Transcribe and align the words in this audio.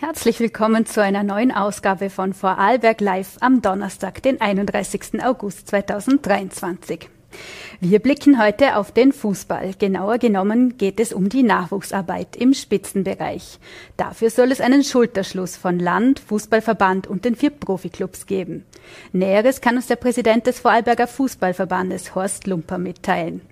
Herzlich 0.00 0.40
willkommen 0.40 0.86
zu 0.86 1.02
einer 1.02 1.22
neuen 1.22 1.52
Ausgabe 1.52 2.08
von 2.08 2.32
Vorarlberg 2.32 3.02
Live 3.02 3.36
am 3.40 3.60
Donnerstag, 3.60 4.22
den 4.22 4.40
31. 4.40 5.22
August 5.22 5.68
2023. 5.68 7.10
Wir 7.82 7.98
blicken 7.98 8.42
heute 8.42 8.76
auf 8.76 8.92
den 8.92 9.12
Fußball. 9.12 9.74
Genauer 9.78 10.16
genommen 10.16 10.78
geht 10.78 11.00
es 11.00 11.12
um 11.12 11.28
die 11.28 11.42
Nachwuchsarbeit 11.42 12.34
im 12.36 12.54
Spitzenbereich. 12.54 13.58
Dafür 13.98 14.30
soll 14.30 14.52
es 14.52 14.62
einen 14.62 14.84
Schulterschluss 14.84 15.58
von 15.58 15.78
Land, 15.78 16.18
Fußballverband 16.20 17.06
und 17.06 17.26
den 17.26 17.36
vier 17.36 17.50
Profiklubs 17.50 18.24
geben. 18.24 18.64
Näheres 19.12 19.60
kann 19.60 19.76
uns 19.76 19.86
der 19.86 19.96
Präsident 19.96 20.46
des 20.46 20.60
Vorarlberger 20.60 21.08
Fußballverbandes 21.08 22.14
Horst 22.14 22.46
Lumper 22.46 22.78
mitteilen. 22.78 23.42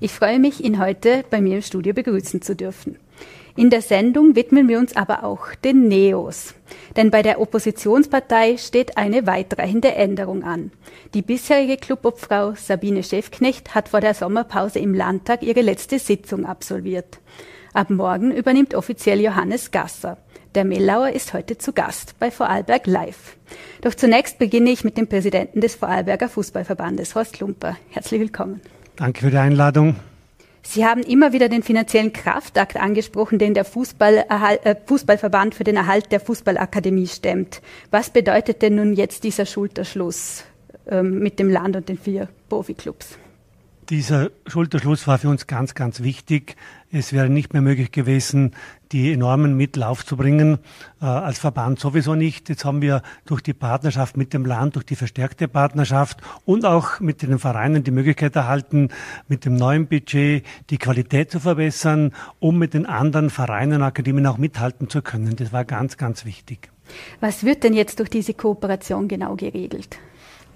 Ich 0.00 0.10
freue 0.10 0.40
mich, 0.40 0.64
ihn 0.64 0.80
heute 0.80 1.24
bei 1.30 1.40
mir 1.40 1.54
im 1.54 1.62
Studio 1.62 1.94
begrüßen 1.94 2.42
zu 2.42 2.56
dürfen. 2.56 2.96
In 3.54 3.68
der 3.68 3.82
Sendung 3.82 4.34
widmen 4.34 4.68
wir 4.68 4.78
uns 4.78 4.96
aber 4.96 5.24
auch 5.24 5.54
den 5.62 5.88
Neos. 5.88 6.54
Denn 6.96 7.10
bei 7.10 7.22
der 7.22 7.40
Oppositionspartei 7.40 8.56
steht 8.56 8.96
eine 8.96 9.26
weitreichende 9.26 9.94
Änderung 9.94 10.42
an. 10.42 10.70
Die 11.12 11.22
bisherige 11.22 11.76
Clubobfrau 11.76 12.54
Sabine 12.54 13.02
Schäfknecht 13.02 13.74
hat 13.74 13.90
vor 13.90 14.00
der 14.00 14.14
Sommerpause 14.14 14.78
im 14.78 14.94
Landtag 14.94 15.42
ihre 15.42 15.60
letzte 15.60 15.98
Sitzung 15.98 16.46
absolviert. 16.46 17.20
Ab 17.74 17.90
morgen 17.90 18.32
übernimmt 18.32 18.74
offiziell 18.74 19.20
Johannes 19.20 19.70
Gasser. 19.70 20.16
Der 20.54 20.64
Mellauer 20.64 21.10
ist 21.10 21.32
heute 21.32 21.56
zu 21.56 21.72
Gast 21.72 22.18
bei 22.18 22.30
Vorarlberg 22.30 22.86
Live. 22.86 23.36
Doch 23.80 23.94
zunächst 23.94 24.38
beginne 24.38 24.70
ich 24.70 24.84
mit 24.84 24.98
dem 24.98 25.08
Präsidenten 25.08 25.60
des 25.60 25.76
Vorarlberger 25.76 26.28
Fußballverbandes, 26.28 27.14
Horst 27.14 27.40
Lumper. 27.40 27.76
Herzlich 27.90 28.20
willkommen. 28.20 28.60
Danke 28.96 29.22
für 29.22 29.30
die 29.30 29.38
Einladung. 29.38 29.96
Sie 30.62 30.86
haben 30.86 31.02
immer 31.02 31.32
wieder 31.32 31.48
den 31.48 31.62
finanziellen 31.62 32.12
Kraftakt 32.12 32.76
angesprochen, 32.76 33.38
den 33.38 33.54
der 33.54 33.64
Fußball, 33.64 34.24
äh, 34.28 34.76
Fußballverband 34.86 35.54
für 35.54 35.64
den 35.64 35.76
Erhalt 35.76 36.12
der 36.12 36.20
Fußballakademie 36.20 37.08
stemmt. 37.08 37.60
Was 37.90 38.10
bedeutet 38.10 38.62
denn 38.62 38.76
nun 38.76 38.94
jetzt 38.94 39.24
dieser 39.24 39.44
Schulterschluss 39.44 40.44
ähm, 40.86 41.18
mit 41.18 41.38
dem 41.38 41.50
Land 41.50 41.76
und 41.76 41.88
den 41.88 41.98
vier 41.98 42.28
Profiklubs? 42.48 43.18
Dieser 43.90 44.30
Schulterschluss 44.46 45.08
war 45.08 45.18
für 45.18 45.28
uns 45.28 45.48
ganz, 45.48 45.74
ganz 45.74 46.02
wichtig. 46.02 46.56
Es 46.92 47.12
wäre 47.12 47.28
nicht 47.28 47.52
mehr 47.52 47.62
möglich 47.62 47.90
gewesen, 47.90 48.52
die 48.92 49.12
enormen 49.12 49.56
Mittel 49.56 49.82
aufzubringen, 49.82 50.58
äh, 51.00 51.06
als 51.06 51.40
Verband 51.40 51.80
sowieso 51.80 52.14
nicht. 52.14 52.48
Jetzt 52.48 52.64
haben 52.64 52.80
wir 52.80 53.02
durch 53.26 53.40
die 53.40 53.54
Partnerschaft 53.54 54.16
mit 54.16 54.34
dem 54.34 54.46
Land, 54.46 54.76
durch 54.76 54.86
die 54.86 54.94
verstärkte 54.94 55.48
Partnerschaft 55.48 56.20
und 56.44 56.64
auch 56.64 57.00
mit 57.00 57.22
den 57.22 57.40
Vereinen 57.40 57.82
die 57.82 57.90
Möglichkeit 57.90 58.36
erhalten, 58.36 58.90
mit 59.26 59.44
dem 59.44 59.56
neuen 59.56 59.88
Budget 59.88 60.44
die 60.70 60.78
Qualität 60.78 61.32
zu 61.32 61.40
verbessern, 61.40 62.12
um 62.38 62.58
mit 62.58 62.74
den 62.74 62.86
anderen 62.86 63.30
Vereinen 63.30 63.80
und 63.80 63.82
Akademien 63.82 64.26
auch 64.26 64.38
mithalten 64.38 64.88
zu 64.88 65.02
können. 65.02 65.34
Das 65.34 65.52
war 65.52 65.64
ganz, 65.64 65.96
ganz 65.96 66.24
wichtig. 66.24 66.70
Was 67.20 67.42
wird 67.42 67.64
denn 67.64 67.74
jetzt 67.74 67.98
durch 67.98 68.10
diese 68.10 68.34
Kooperation 68.34 69.08
genau 69.08 69.34
geregelt? 69.34 69.98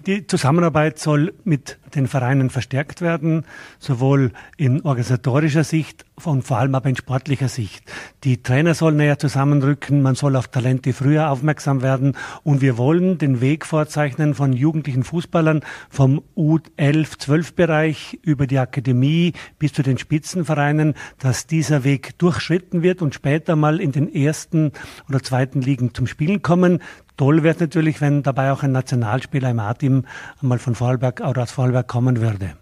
Die 0.07 0.25
Zusammenarbeit 0.25 1.01
soll 1.01 1.35
mit 1.43 1.79
den 1.95 2.07
Vereinen 2.07 2.51
verstärkt 2.51 3.01
werden, 3.01 3.45
sowohl 3.79 4.33
in 4.57 4.83
organisatorischer 4.83 5.65
Sicht 5.65 6.05
und 6.25 6.43
vor 6.43 6.59
allem 6.59 6.75
aber 6.75 6.89
in 6.89 6.97
sportlicher 6.97 7.49
Sicht. 7.49 7.85
Die 8.25 8.43
Trainer 8.43 8.75
sollen 8.75 8.97
näher 8.97 9.19
zusammenrücken, 9.19 10.03
man 10.03 10.15
soll 10.15 10.37
auf 10.37 10.49
Talente 10.49 10.93
früher 10.93 11.31
aufmerksam 11.31 11.83
werden 11.83 12.17
und 12.43 12.61
wir 12.61 12.79
wollen 12.79 13.19
den 13.19 13.41
Weg 13.41 13.67
vorzeichnen 13.67 14.35
von 14.35 14.53
jugendlichen 14.53 15.05
Fußballern 15.05 15.61
vom 15.91 16.23
U11, 16.37 17.19
12 17.19 17.55
Bereich 17.55 18.19
über 18.23 18.47
die 18.47 18.59
Akademie 18.59 19.35
bis 19.59 19.73
zu 19.73 19.83
den 19.83 19.99
Spitzenvereinen, 19.99 20.95
dass 21.19 21.47
dieser 21.47 21.85
Weg 21.85 22.19
durchschritten 22.19 22.83
wird 22.83 23.03
und 23.03 23.15
später 23.15 23.57
mal 23.57 23.81
in 23.81 23.93
den 23.93 24.13
ersten 24.13 24.73
oder 25.09 25.23
zweiten 25.23 25.61
Ligen 25.61 25.95
zum 25.95 26.07
Spielen 26.07 26.43
kommen. 26.43 26.81
Toll 27.17 27.43
wäre 27.43 27.55
es 27.55 27.61
natürlich, 27.61 28.03
wenn 28.03 28.23
dabei 28.23 28.53
auch 28.53 28.63
ein 28.63 28.73
Nationalspieler 28.73 29.51
im 29.51 29.59
A-Team 29.59 30.05
einmal 30.43 30.59
von 30.59 30.75
Vorarlberg 30.75 31.21
oder 31.21 31.45
aus 31.45 31.51
Vorarlberg 31.51 31.76
kommen 31.83 32.21
würde. 32.21 32.57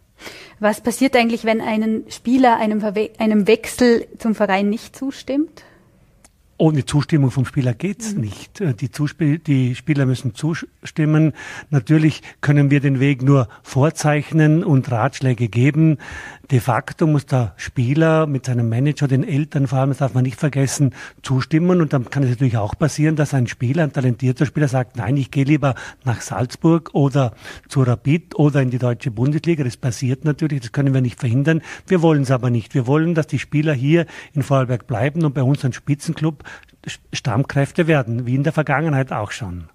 Was 0.61 0.81
passiert 0.81 1.17
eigentlich, 1.17 1.45
wenn 1.45 1.61
ein 1.61 2.05
Spieler 2.09 2.57
einem, 2.57 2.81
Verwe 2.81 3.11
einem 3.19 3.47
Wechsel 3.47 4.07
zum 4.19 4.35
Verein 4.35 4.71
nicht 4.71 4.97
zustimmt? 4.97 5.65
Ohne 6.57 6.87
Zustimmung 6.87 7.33
vom 7.33 7.47
Spieler 7.47 7.75
geht's 7.75 8.15
mhm. 8.15 8.21
nicht. 8.21 8.61
Die, 8.61 9.39
die 9.41 9.75
Spieler 9.75 10.07
müssen 10.07 10.35
zustimmen. 10.35 11.33
Natürlich 11.71 12.23
können 12.41 12.71
wir 12.71 12.79
den 12.79 13.01
Weg 13.01 13.23
nur 13.23 13.49
vorzeichnen 13.65 14.63
und 14.63 14.91
Ratschläge 14.91 15.49
geben. 15.49 15.99
De 16.51 16.61
facto 16.61 17.07
muss 17.07 17.27
der 17.27 17.55
Spieler 17.57 18.27
mit 18.27 18.47
seinem 18.47 18.69
Manager, 18.69 19.09
den 19.09 19.25
Eltern 19.25 19.67
vor 19.67 19.79
allem, 19.79 19.91
das 19.91 19.99
darf 19.99 20.15
man 20.15 20.25
nicht 20.25 20.39
vergessen, 20.39 20.95
zustimmen. 21.23 21.81
Und 21.81 21.93
dann 21.93 22.11
kann 22.11 22.23
es 22.23 22.31
natürlich 22.31 22.59
auch 22.59 22.77
passieren, 22.79 23.17
dass 23.17 23.33
ein 23.33 23.47
Spieler, 23.47 23.85
ein 23.85 23.93
talentierter 23.93 24.45
Spieler 24.45 24.69
sagt, 24.69 24.97
nein, 24.97 25.17
ich 25.17 25.31
gehe 25.31 25.45
lieber 25.45 25.75
nach 26.05 26.21
Salzburg 26.21 26.91
oder 26.93 27.33
zu 27.69 27.83
Rapid 27.83 28.39
oder 28.39 28.61
in 28.61 28.71
die 28.71 28.79
deutsche 28.79 29.11
Bundesliga. 29.11 29.65
Das 29.65 29.77
passiert 29.77 30.25
natürlich, 30.25 30.61
das 30.61 30.73
können 30.73 30.93
wir 30.93 31.01
nicht 31.01 31.19
verhindern. 31.19 31.63
Wir 31.87 32.03
wollen 32.03 32.23
es 32.23 32.31
aber 32.31 32.51
nicht. 32.51 32.75
Wir 32.75 32.87
wollen, 32.87 33.15
dass 33.15 33.27
die 33.27 33.39
Spieler 33.39 33.73
hier 33.73 34.07
in 34.35 34.43
Vorarlberg 34.43 34.87
bleiben 34.87 35.25
und 35.25 35.35
bei 35.35 35.43
uns 35.43 35.65
ein 35.65 35.73
Spitzenclub 35.73 36.45
Stammkräfte 37.13 37.87
werden, 37.87 38.27
wie 38.27 38.35
in 38.35 38.43
der 38.43 38.53
Vergangenheit 38.53 39.13
auch 39.13 39.31
schon. 39.31 39.69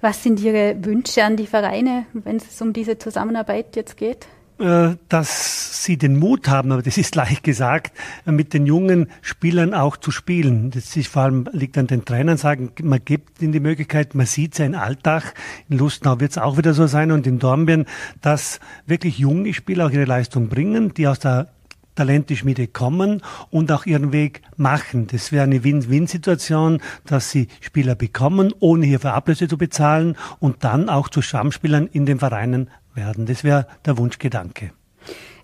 Was 0.00 0.22
sind 0.22 0.40
Ihre 0.40 0.76
Wünsche 0.84 1.24
an 1.24 1.36
die 1.36 1.46
Vereine, 1.46 2.06
wenn 2.12 2.36
es 2.36 2.60
um 2.60 2.72
diese 2.72 2.98
Zusammenarbeit 2.98 3.76
jetzt 3.76 3.96
geht? 3.96 4.26
Äh, 4.60 4.96
dass 5.08 5.84
sie 5.84 5.96
den 5.96 6.18
Mut 6.18 6.46
haben, 6.48 6.70
aber 6.72 6.82
das 6.82 6.98
ist 6.98 7.14
leicht 7.14 7.42
gesagt, 7.42 7.96
mit 8.26 8.52
den 8.52 8.66
jungen 8.66 9.08
Spielern 9.22 9.72
auch 9.72 9.96
zu 9.96 10.10
spielen. 10.10 10.70
Das 10.70 10.94
ist 10.94 11.08
vor 11.08 11.22
allem 11.22 11.48
liegt 11.52 11.78
an 11.78 11.86
den 11.86 12.04
Trainern, 12.04 12.36
sagen, 12.36 12.70
man 12.82 13.02
gibt 13.02 13.40
ihnen 13.40 13.52
die 13.52 13.60
Möglichkeit, 13.60 14.14
man 14.14 14.26
sieht 14.26 14.54
seinen 14.54 14.74
Alltag. 14.74 15.32
In 15.70 15.78
Lustenau 15.78 16.20
wird 16.20 16.32
es 16.32 16.38
auch 16.38 16.58
wieder 16.58 16.74
so 16.74 16.86
sein 16.86 17.10
und 17.10 17.26
in 17.26 17.38
Dornbirn, 17.38 17.86
dass 18.20 18.60
wirklich 18.86 19.18
junge 19.18 19.54
Spieler 19.54 19.86
auch 19.86 19.90
ihre 19.90 20.04
Leistung 20.04 20.50
bringen, 20.50 20.92
die 20.92 21.08
aus 21.08 21.20
der 21.20 21.48
Talenteschmiede 21.94 22.66
kommen 22.66 23.22
und 23.50 23.72
auch 23.72 23.86
ihren 23.86 24.12
Weg 24.12 24.42
machen. 24.56 25.06
Das 25.06 25.32
wäre 25.32 25.44
eine 25.44 25.64
Win-Win-Situation, 25.64 26.80
dass 27.06 27.30
sie 27.30 27.48
Spieler 27.60 27.94
bekommen, 27.94 28.52
ohne 28.60 28.86
hierfür 28.86 29.14
Ablöse 29.14 29.48
zu 29.48 29.56
bezahlen 29.56 30.16
und 30.38 30.64
dann 30.64 30.88
auch 30.88 31.08
zu 31.08 31.22
Stammspielern 31.22 31.86
in 31.86 32.06
den 32.06 32.18
Vereinen 32.18 32.68
werden. 32.94 33.26
Das 33.26 33.44
wäre 33.44 33.66
der 33.84 33.98
Wunschgedanke. 33.98 34.72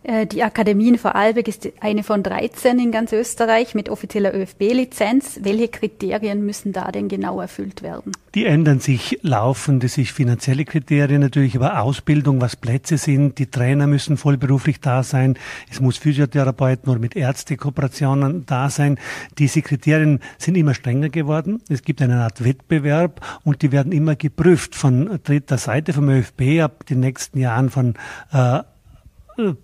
Äh, 0.06 0.26
die 0.26 0.44
Akademie 0.44 0.88
in 0.88 0.98
Vorarlberg 0.98 1.48
ist 1.48 1.68
eine 1.80 2.04
von 2.04 2.22
13 2.22 2.78
in 2.78 2.92
ganz 2.92 3.12
Österreich 3.12 3.74
mit 3.74 3.88
offizieller 3.88 4.32
ÖFB-Lizenz. 4.34 5.40
Welche 5.42 5.66
Kriterien 5.66 6.46
müssen 6.46 6.72
da 6.72 6.92
denn 6.92 7.08
genau 7.08 7.40
erfüllt 7.40 7.82
werden? 7.82 8.12
Die 8.36 8.44
ändern 8.44 8.78
sich 8.78 9.18
laufend. 9.22 9.82
Das 9.82 9.98
ist 9.98 10.12
finanzielle 10.12 10.64
Kriterien 10.64 11.22
natürlich, 11.22 11.56
aber 11.56 11.82
Ausbildung, 11.82 12.40
was 12.40 12.54
Plätze 12.54 12.98
sind. 12.98 13.38
Die 13.40 13.46
Trainer 13.46 13.88
müssen 13.88 14.16
vollberuflich 14.16 14.80
da 14.80 15.02
sein. 15.02 15.36
Es 15.70 15.80
muss 15.80 15.98
Physiotherapeuten 15.98 16.88
oder 16.88 17.00
mit 17.00 17.16
Ärztekooperationen 17.16 18.46
da 18.46 18.70
sein. 18.70 19.00
Diese 19.38 19.60
Kriterien 19.60 20.20
sind 20.38 20.54
immer 20.54 20.74
strenger 20.74 21.08
geworden. 21.08 21.62
Es 21.68 21.82
gibt 21.82 22.00
eine 22.00 22.22
Art 22.22 22.44
Wettbewerb 22.44 23.40
und 23.42 23.62
die 23.62 23.72
werden 23.72 23.90
immer 23.90 24.14
geprüft 24.14 24.76
von 24.76 25.18
dritter 25.24 25.58
Seite 25.58 25.92
vom 25.92 26.08
ÖFB 26.08 26.60
ab 26.62 26.86
den 26.86 27.00
nächsten 27.00 27.40
Jahren 27.40 27.70
von 27.70 27.94
äh, 28.32 28.60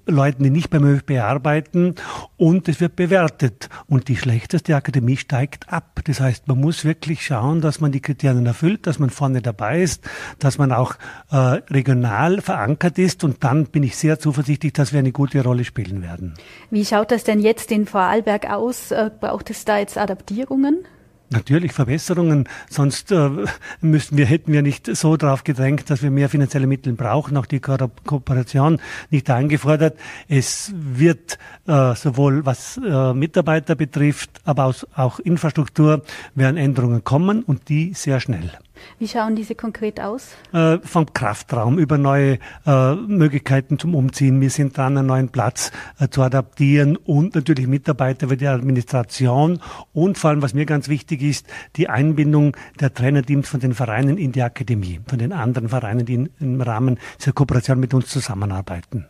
Leuten, 0.07 0.45
die 0.45 0.51
nicht 0.51 0.71
beim 0.71 0.85
ÖFB 0.85 1.13
arbeiten 1.21 1.95
und 2.37 2.69
es 2.69 2.81
wird 2.81 2.97
bewertet. 2.97 3.69
Und 3.87 4.09
die 4.09 4.17
schlechteste 4.17 4.77
Akademie 4.77 5.17
steigt 5.17 5.73
ab. 5.73 6.01
Das 6.05 6.21
heißt, 6.21 6.49
man 6.49 6.61
muss 6.61 6.85
wirklich 6.85 7.25
schauen, 7.25 7.61
dass 7.61 7.81
man 7.81 7.93
die 7.93 8.01
Kriterien 8.01 8.47
erfüllt, 8.47 8.87
dass 8.87 8.99
man 8.99 9.11
vorne 9.11 9.43
dabei 9.43 9.83
ist, 9.83 10.09
dass 10.39 10.59
man 10.59 10.73
auch 10.73 10.95
äh, 11.31 11.37
regional 11.37 12.41
verankert 12.41 12.99
ist 12.99 13.25
und 13.25 13.45
dann 13.45 13.67
bin 13.67 13.83
ich 13.83 13.97
sehr 13.97 14.19
zuversichtlich, 14.19 14.73
dass 14.73 14.93
wir 14.93 14.99
eine 14.99 15.13
gute 15.13 15.43
Rolle 15.43 15.65
spielen 15.65 16.03
werden. 16.03 16.35
Wie 16.71 16.85
schaut 16.85 17.11
das 17.11 17.25
denn 17.25 17.41
jetzt 17.41 17.71
in 17.71 17.87
Vorarlberg 17.87 18.51
aus? 18.51 18.91
Äh, 18.91 19.11
braucht 19.19 19.51
es 19.51 19.65
da 19.65 19.79
jetzt 19.79 19.99
Adaptierungen? 19.99 20.85
Natürlich 21.33 21.73
Verbesserungen, 21.73 22.49
sonst 22.69 23.11
äh, 23.11 23.31
müssten 23.81 24.17
wir, 24.17 24.27
hätten 24.27 24.53
wir 24.53 24.63
nicht 24.63 24.95
so 24.95 25.17
drauf 25.17 25.45
gedrängt, 25.45 25.91
dass 25.91 26.03
wir 26.03 26.11
mehr 26.11 26.29
finanzielle 26.29 26.67
Mittel 26.67 26.93
brauchen, 26.93 27.37
auch 27.37 27.47
die 27.47 27.61
Ko 27.61 27.77
Kooperation 28.05 28.81
nicht 29.11 29.29
eingefordert. 29.31 29.99
Es 30.29 30.73
wird 30.75 31.39
äh, 31.67 31.95
sowohl 31.95 32.45
was 32.45 32.79
äh, 32.79 33.15
Mitarbeiter 33.15 33.75
betrifft, 33.75 34.31
aber 34.45 34.65
aus, 34.67 34.87
auch 34.95 35.19
Infrastruktur 35.19 36.03
werden 36.35 36.57
Änderungen 36.57 37.03
kommen 37.03 37.43
und 37.43 37.69
die 37.69 37.95
sehr 37.95 38.21
schnell. 38.21 38.51
Wie 38.99 39.09
schauen 39.09 39.37
diese 39.37 39.55
konkret 39.55 40.01
aus? 40.01 40.29
Äh, 40.53 40.79
vom 40.83 41.13
Kraftraum 41.13 41.79
über 41.79 41.99
neue 41.99 42.39
äh, 42.67 42.95
Möglichkeiten 42.95 43.79
zum 43.79 43.95
Umziehen. 43.95 44.41
Wir 44.41 44.51
sind 44.51 44.77
dran, 44.77 44.97
einen 44.97 45.07
neuen 45.07 45.29
Platz 45.29 45.73
äh, 45.99 46.09
zu 46.09 46.23
adaptieren 46.23 46.97
und 46.97 47.35
natürlich 47.35 47.67
Mitarbeiter 47.67 48.29
für 48.29 48.37
die 48.37 48.47
Administration 48.47 49.61
und 49.93 50.19
vor 50.19 50.31
allem, 50.31 50.43
was 50.43 50.55
mir 50.55 50.67
ganz 50.67 50.89
wichtig 50.89 51.23
ist, 51.23 51.47
die 51.77 51.89
Einbindung 51.89 52.57
der 52.81 52.95
Trainerteams 52.95 53.49
von 53.49 53.61
den 53.61 53.75
Vereinen 53.75 54.19
in 54.19 54.33
die 54.33 54.43
Akademie, 54.43 55.01
von 55.07 55.19
den 55.19 55.33
anderen 55.33 55.69
Vereinen, 55.69 56.07
die 56.07 56.15
in, 56.15 56.31
im 56.41 56.61
Rahmen 56.61 56.99
dieser 57.19 57.33
Kooperation 57.33 57.81
mit 57.81 57.95
uns 57.95 58.09
zusammenarbeiten. 58.09 59.07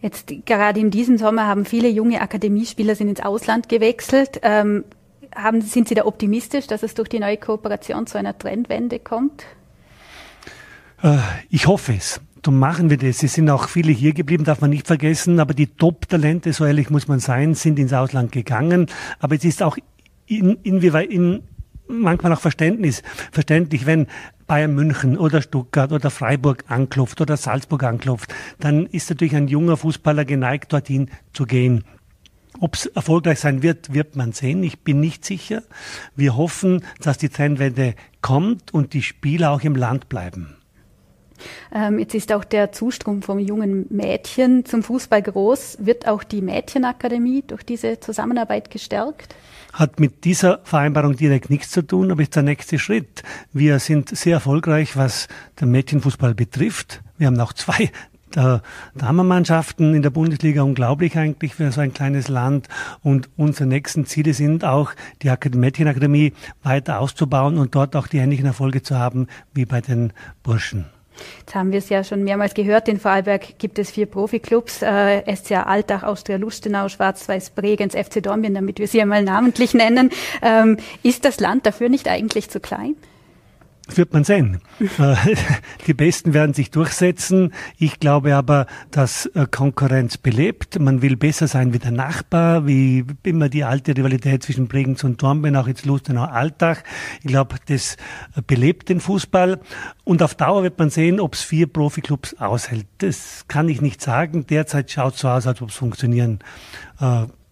Jetzt 0.00 0.32
gerade 0.44 0.80
in 0.80 0.90
diesem 0.90 1.18
Sommer 1.18 1.46
haben 1.46 1.64
viele 1.64 1.88
junge 1.88 2.20
Akademiespieler 2.20 2.94
sind 2.94 3.08
ins 3.08 3.20
Ausland 3.20 3.68
gewechselt. 3.68 4.40
Ähm, 4.42 4.84
haben, 5.36 5.60
sind 5.60 5.88
Sie 5.88 5.94
da 5.94 6.04
optimistisch, 6.04 6.66
dass 6.66 6.82
es 6.82 6.94
durch 6.94 7.08
die 7.08 7.20
neue 7.20 7.36
Kooperation 7.36 8.06
zu 8.06 8.18
einer 8.18 8.36
Trendwende 8.36 8.98
kommt? 8.98 9.44
Äh, 11.02 11.18
ich 11.50 11.66
hoffe 11.66 11.94
es. 11.94 12.20
Darum 12.42 12.58
machen 12.58 12.90
wir 12.90 12.96
das. 12.96 13.22
Es 13.22 13.34
sind 13.34 13.50
auch 13.50 13.68
viele 13.68 13.92
hier 13.92 14.12
geblieben, 14.12 14.44
darf 14.44 14.60
man 14.60 14.70
nicht 14.70 14.86
vergessen. 14.86 15.40
Aber 15.40 15.54
die 15.54 15.66
Top-Talente, 15.66 16.52
so 16.52 16.64
ehrlich 16.64 16.90
muss 16.90 17.08
man 17.08 17.18
sein, 17.18 17.54
sind 17.54 17.78
ins 17.78 17.92
Ausland 17.92 18.32
gegangen. 18.32 18.86
Aber 19.18 19.34
es 19.34 19.44
ist 19.44 19.62
auch 19.62 19.76
in, 20.26 20.56
inwieweit, 20.62 21.10
in, 21.10 21.42
manchmal 21.88 22.32
auch 22.32 22.40
Verständnis, 22.40 23.02
verständlich, 23.32 23.86
wenn 23.86 24.06
Bayern 24.46 24.74
München 24.74 25.18
oder 25.18 25.42
Stuttgart 25.42 25.90
oder 25.92 26.10
Freiburg 26.10 26.64
anklopft 26.68 27.20
oder 27.20 27.36
Salzburg 27.36 27.82
anklopft, 27.82 28.32
dann 28.60 28.86
ist 28.86 29.10
natürlich 29.10 29.34
ein 29.34 29.48
junger 29.48 29.76
Fußballer 29.76 30.24
geneigt, 30.24 30.72
dorthin 30.72 31.10
zu 31.32 31.46
gehen. 31.46 31.84
Ob 32.60 32.74
es 32.74 32.86
erfolgreich 32.86 33.40
sein 33.40 33.62
wird, 33.62 33.92
wird 33.92 34.16
man 34.16 34.32
sehen. 34.32 34.62
Ich 34.62 34.80
bin 34.80 35.00
nicht 35.00 35.24
sicher. 35.24 35.62
Wir 36.14 36.36
hoffen, 36.36 36.84
dass 37.00 37.18
die 37.18 37.28
Trendwende 37.28 37.94
kommt 38.20 38.72
und 38.72 38.94
die 38.94 39.02
Spieler 39.02 39.50
auch 39.50 39.62
im 39.62 39.76
Land 39.76 40.08
bleiben. 40.08 40.56
Ähm, 41.72 41.98
jetzt 41.98 42.14
ist 42.14 42.32
auch 42.32 42.44
der 42.44 42.72
Zustrom 42.72 43.22
von 43.22 43.38
jungen 43.38 43.86
Mädchen 43.90 44.64
zum 44.64 44.82
Fußball 44.82 45.22
groß. 45.22 45.78
Wird 45.80 46.08
auch 46.08 46.24
die 46.24 46.42
Mädchenakademie 46.42 47.44
durch 47.46 47.62
diese 47.62 48.00
Zusammenarbeit 48.00 48.70
gestärkt? 48.70 49.34
Hat 49.72 50.00
mit 50.00 50.24
dieser 50.24 50.60
Vereinbarung 50.64 51.16
direkt 51.16 51.50
nichts 51.50 51.70
zu 51.70 51.82
tun, 51.82 52.10
aber 52.10 52.22
ist 52.22 52.34
der 52.34 52.42
nächste 52.42 52.78
Schritt. 52.78 53.22
Wir 53.52 53.78
sind 53.78 54.16
sehr 54.16 54.34
erfolgreich, 54.34 54.96
was 54.96 55.28
den 55.60 55.70
Mädchenfußball 55.70 56.34
betrifft. 56.34 57.02
Wir 57.18 57.26
haben 57.26 57.38
auch 57.40 57.52
zwei 57.52 57.90
der 58.36 58.62
Damenmannschaften 58.94 59.94
in 59.94 60.02
der 60.02 60.10
Bundesliga 60.10 60.62
unglaublich 60.62 61.16
eigentlich 61.16 61.54
für 61.54 61.72
so 61.72 61.80
ein 61.80 61.92
kleines 61.92 62.28
Land. 62.28 62.68
Und 63.02 63.28
unsere 63.36 63.66
nächsten 63.66 64.06
Ziele 64.06 64.34
sind 64.34 64.64
auch, 64.64 64.92
die 65.22 65.30
Mädchenakademie 65.54 66.32
weiter 66.62 67.00
auszubauen 67.00 67.58
und 67.58 67.74
dort 67.74 67.96
auch 67.96 68.06
die 68.06 68.18
ähnlichen 68.18 68.46
Erfolge 68.46 68.82
zu 68.82 68.98
haben 68.98 69.26
wie 69.54 69.64
bei 69.64 69.80
den 69.80 70.12
Burschen. 70.42 70.86
Jetzt 71.38 71.54
haben 71.54 71.72
wir 71.72 71.78
es 71.78 71.88
ja 71.88 72.04
schon 72.04 72.24
mehrmals 72.24 72.54
gehört. 72.54 72.88
In 72.88 72.98
Vorarlberg 72.98 73.58
gibt 73.58 73.78
es 73.78 73.90
vier 73.90 74.06
Profiklubs. 74.06 74.82
Äh, 74.82 75.22
SCA 75.34 75.62
Altach, 75.62 76.02
Austria 76.02 76.36
Lustenau, 76.36 76.88
Schwarz-Weiß 76.88 77.50
Bregenz, 77.50 77.94
FC 77.94 78.22
Dornbirn, 78.22 78.54
damit 78.54 78.78
wir 78.78 78.86
sie 78.86 79.00
einmal 79.00 79.22
namentlich 79.22 79.74
nennen. 79.74 80.10
Ähm, 80.42 80.76
ist 81.02 81.24
das 81.24 81.40
Land 81.40 81.66
dafür 81.66 81.88
nicht 81.88 82.08
eigentlich 82.08 82.50
zu 82.50 82.60
klein? 82.60 82.96
Wird 83.94 84.12
man 84.12 84.24
sehen. 84.24 84.60
Äh, 84.98 85.16
die 85.86 85.94
Besten 85.94 86.32
werden 86.32 86.54
sich 86.54 86.70
durchsetzen. 86.70 87.52
Ich 87.76 88.00
glaube 88.00 88.34
aber, 88.34 88.66
dass 88.90 89.26
äh, 89.26 89.46
Konkurrenz 89.50 90.16
belebt. 90.16 90.78
Man 90.78 91.02
will 91.02 91.16
besser 91.16 91.48
sein 91.48 91.74
wie 91.74 91.78
der 91.78 91.90
Nachbar, 91.90 92.66
wie 92.66 93.04
immer 93.24 93.48
die 93.48 93.64
alte 93.64 93.94
Rivalität 93.94 94.42
zwischen 94.42 94.68
Bregenz 94.68 95.04
und 95.04 95.22
Dornbirn, 95.22 95.56
auch 95.56 95.68
jetzt 95.68 95.84
Lustenau 95.84 96.24
Alltag. 96.24 96.82
Ich 97.20 97.26
glaube, 97.26 97.56
das 97.66 97.96
äh, 98.36 98.42
belebt 98.46 98.88
den 98.88 99.00
Fußball. 99.00 99.60
Und 100.04 100.22
auf 100.22 100.34
Dauer 100.34 100.62
wird 100.62 100.78
man 100.78 100.88
sehen, 100.88 101.20
ob 101.20 101.34
es 101.34 101.42
vier 101.42 101.66
Profiklubs 101.66 102.34
aushält. 102.38 102.86
Das 102.98 103.44
kann 103.48 103.68
ich 103.68 103.82
nicht 103.82 104.00
sagen. 104.00 104.46
Derzeit 104.46 104.90
schaut 104.90 105.14
es 105.14 105.20
so 105.20 105.28
aus, 105.28 105.46
als 105.46 105.60
ob 105.60 105.70
es 105.70 105.74
funktionieren 105.74 106.38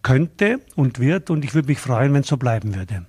könnte 0.02 0.60
und 0.76 0.98
wird. 0.98 1.28
Und 1.28 1.44
ich 1.44 1.54
würde 1.54 1.69
mich 1.69 1.78
freuen, 1.78 2.14
wenn 2.14 2.22
es 2.22 2.28
so 2.28 2.38
bleiben 2.38 2.75
würde. 2.75 3.06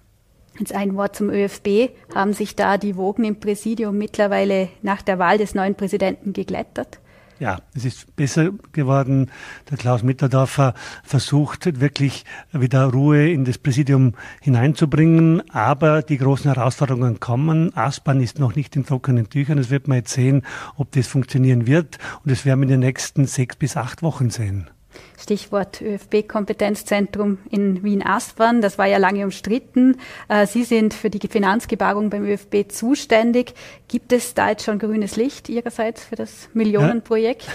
Jetzt 0.59 0.73
ein 0.73 0.95
Wort 0.95 1.15
zum 1.15 1.29
ÖFB. 1.29 1.89
Haben 2.13 2.33
sich 2.33 2.55
da 2.55 2.77
die 2.77 2.95
Wogen 2.95 3.25
im 3.25 3.39
Präsidium 3.39 3.97
mittlerweile 3.97 4.69
nach 4.81 5.01
der 5.01 5.19
Wahl 5.19 5.37
des 5.37 5.53
neuen 5.53 5.75
Präsidenten 5.75 6.31
geglättert? 6.31 6.99
Ja, 7.37 7.59
es 7.75 7.83
ist 7.83 8.15
besser 8.15 8.51
geworden. 8.71 9.29
Der 9.69 9.77
Klaus 9.77 10.03
Mitterdorfer 10.03 10.73
versucht 11.03 11.81
wirklich 11.81 12.23
wieder 12.53 12.85
Ruhe 12.85 13.29
in 13.29 13.43
das 13.43 13.57
Präsidium 13.57 14.13
hineinzubringen. 14.39 15.43
Aber 15.49 16.01
die 16.01 16.17
großen 16.17 16.53
Herausforderungen 16.53 17.19
kommen. 17.19 17.75
Aspern 17.75 18.21
ist 18.21 18.39
noch 18.39 18.55
nicht 18.55 18.77
in 18.77 18.85
trockenen 18.85 19.29
Tüchern. 19.29 19.57
Das 19.57 19.69
wird 19.69 19.89
man 19.89 19.97
jetzt 19.97 20.13
sehen, 20.13 20.43
ob 20.77 20.93
das 20.93 21.07
funktionieren 21.07 21.67
wird. 21.67 21.97
Und 22.23 22.31
das 22.31 22.45
werden 22.45 22.61
wir 22.61 22.67
in 22.67 22.79
den 22.79 22.79
nächsten 22.79 23.25
sechs 23.25 23.57
bis 23.57 23.75
acht 23.75 24.01
Wochen 24.01 24.29
sehen. 24.29 24.69
Stichwort 25.17 25.81
ÖFB-Kompetenzzentrum 25.81 27.39
in 27.49 27.83
Wien-Aspern. 27.83 28.61
Das 28.61 28.77
war 28.77 28.85
ja 28.85 28.97
lange 28.97 29.23
umstritten. 29.23 29.97
Äh, 30.27 30.47
Sie 30.47 30.63
sind 30.63 30.93
für 30.93 31.09
die 31.09 31.27
Finanzgebarung 31.27 32.09
beim 32.09 32.25
ÖFB 32.25 32.69
zuständig. 32.69 33.53
Gibt 33.87 34.11
es 34.11 34.33
da 34.33 34.49
jetzt 34.49 34.65
schon 34.65 34.79
grünes 34.79 35.15
Licht 35.15 35.47
Ihrerseits 35.49 36.03
für 36.03 36.15
das 36.15 36.49
Millionenprojekt? 36.53 37.43
Ja, 37.43 37.51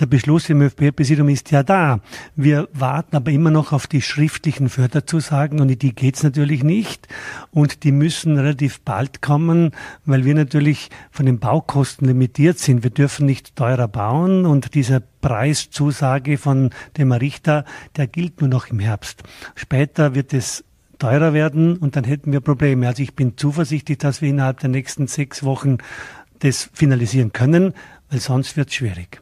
der 0.00 0.06
Beschluss 0.06 0.48
im 0.48 0.62
ÖFB-Präsidium 0.62 1.28
ist 1.28 1.50
ja 1.50 1.62
da. 1.62 2.00
Wir 2.36 2.68
warten 2.72 3.16
aber 3.16 3.30
immer 3.30 3.50
noch 3.50 3.72
auf 3.72 3.86
die 3.86 4.02
schriftlichen 4.02 4.68
Förderzusagen 4.68 5.60
und 5.60 5.82
die 5.82 5.94
geht's 5.94 6.22
natürlich 6.22 6.62
nicht. 6.62 7.08
Und 7.50 7.84
die 7.84 7.92
müssen 7.92 8.38
relativ 8.38 8.80
bald 8.80 9.22
kommen, 9.22 9.72
weil 10.04 10.24
wir 10.24 10.34
natürlich 10.34 10.90
von 11.10 11.26
den 11.26 11.38
Baukosten 11.38 12.06
limitiert 12.06 12.58
sind. 12.58 12.82
Wir 12.82 12.90
dürfen 12.90 13.26
nicht 13.26 13.56
teurer 13.56 13.88
bauen 13.88 14.46
und 14.46 14.74
dieser 14.74 15.00
Preiszusage 15.22 16.36
von 16.36 16.70
dem 16.98 17.12
Richter, 17.12 17.64
der 17.96 18.06
gilt 18.06 18.40
nur 18.40 18.48
noch 18.48 18.68
im 18.68 18.78
Herbst. 18.78 19.22
Später 19.54 20.14
wird 20.14 20.32
es 20.32 20.64
teurer 20.98 21.32
werden 21.32 21.76
und 21.76 21.96
dann 21.96 22.04
hätten 22.04 22.32
wir 22.32 22.40
Probleme. 22.40 22.86
Also 22.86 23.02
ich 23.02 23.14
bin 23.14 23.36
zuversichtlich, 23.36 23.98
dass 23.98 24.22
wir 24.22 24.28
innerhalb 24.28 24.60
der 24.60 24.68
nächsten 24.68 25.08
sechs 25.08 25.42
Wochen 25.42 25.78
das 26.38 26.70
finalisieren 26.72 27.32
können, 27.32 27.74
weil 28.10 28.20
sonst 28.20 28.56
wird 28.56 28.68
es 28.68 28.74
schwierig. 28.74 29.20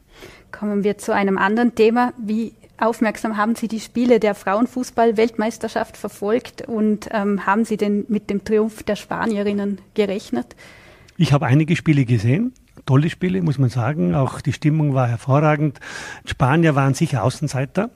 Kommen 0.52 0.84
wir 0.84 0.99
zu 0.99 1.14
einem 1.14 1.38
anderen 1.38 1.75
Thema. 1.75 2.12
Wie 2.19 2.52
aufmerksam 2.76 3.37
haben 3.37 3.55
Sie 3.55 3.69
die 3.69 3.81
Spiele 3.81 4.20
der 4.20 4.34
Frauenfußball-Weltmeisterschaft 4.34 5.96
verfolgt 5.96 6.62
und 6.69 7.08
ähm, 7.12 7.46
haben 7.46 7.64
Sie 7.64 7.76
denn 7.76 8.05
mit 8.08 8.31
dem 8.31 8.44
Triumph 8.44 8.82
der 8.82 8.96
Spanierinnen 8.96 9.78
gerechnet? 9.94 10.56
Ich 11.17 11.32
habe 11.32 11.46
einige 11.46 11.76
Spiele 11.76 12.05
gesehen 12.05 12.52
tolle 12.87 13.11
Spiele, 13.11 13.43
muss 13.43 13.59
man 13.59 13.71
sagen. 13.71 14.15
Auch 14.15 14.41
die 14.41 14.53
Stimmung 14.53 14.94
war 14.94 15.09
hervorragend. 15.09 15.81
Spanier 16.25 16.75
waren 16.75 16.94
sicher 16.94 17.23
Außenseiter. 17.23 17.91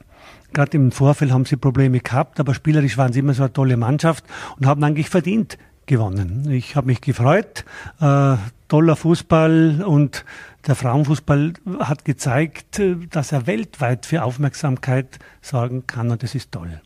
Gerade 0.53 0.77
im 0.77 0.93
Vorfeld 0.93 1.33
haben 1.33 1.45
sie 1.45 1.57
Probleme 1.57 2.01
gehabt, 2.01 2.39
aber 2.39 2.55
spielerisch 2.55 2.97
waren 2.97 3.13
sie 3.13 3.21
immer 3.21 3.35
so 3.35 3.43
eine 3.43 3.53
tolle 3.53 3.77
Mannschaft 3.77 4.25
und 4.57 4.67
haben 4.67 4.83
eigentlich 4.85 5.11
verdient 5.11 5.59
gewonnen. 5.87 6.51
Ich 6.51 6.77
habe 6.77 6.87
mich 6.87 7.01
gefreut. 7.01 7.65
Äh, 8.01 8.37
toller 8.69 8.97
Fußball 8.97 9.83
und 9.87 10.25
der 10.67 10.75
Frauenfußball 10.75 11.55
hat 11.81 12.05
gezeigt, 12.05 12.79
äh, 12.79 12.97
dass 13.11 13.33
er 13.33 13.47
weltweit 13.47 14.07
für 14.07 14.23
Aufmerksamkeit 14.23 15.19
sorgen 15.43 15.87
kann 15.87 16.11
und 16.11 16.23
das 16.23 16.35
ist 16.35 16.53
toll. 16.53 16.81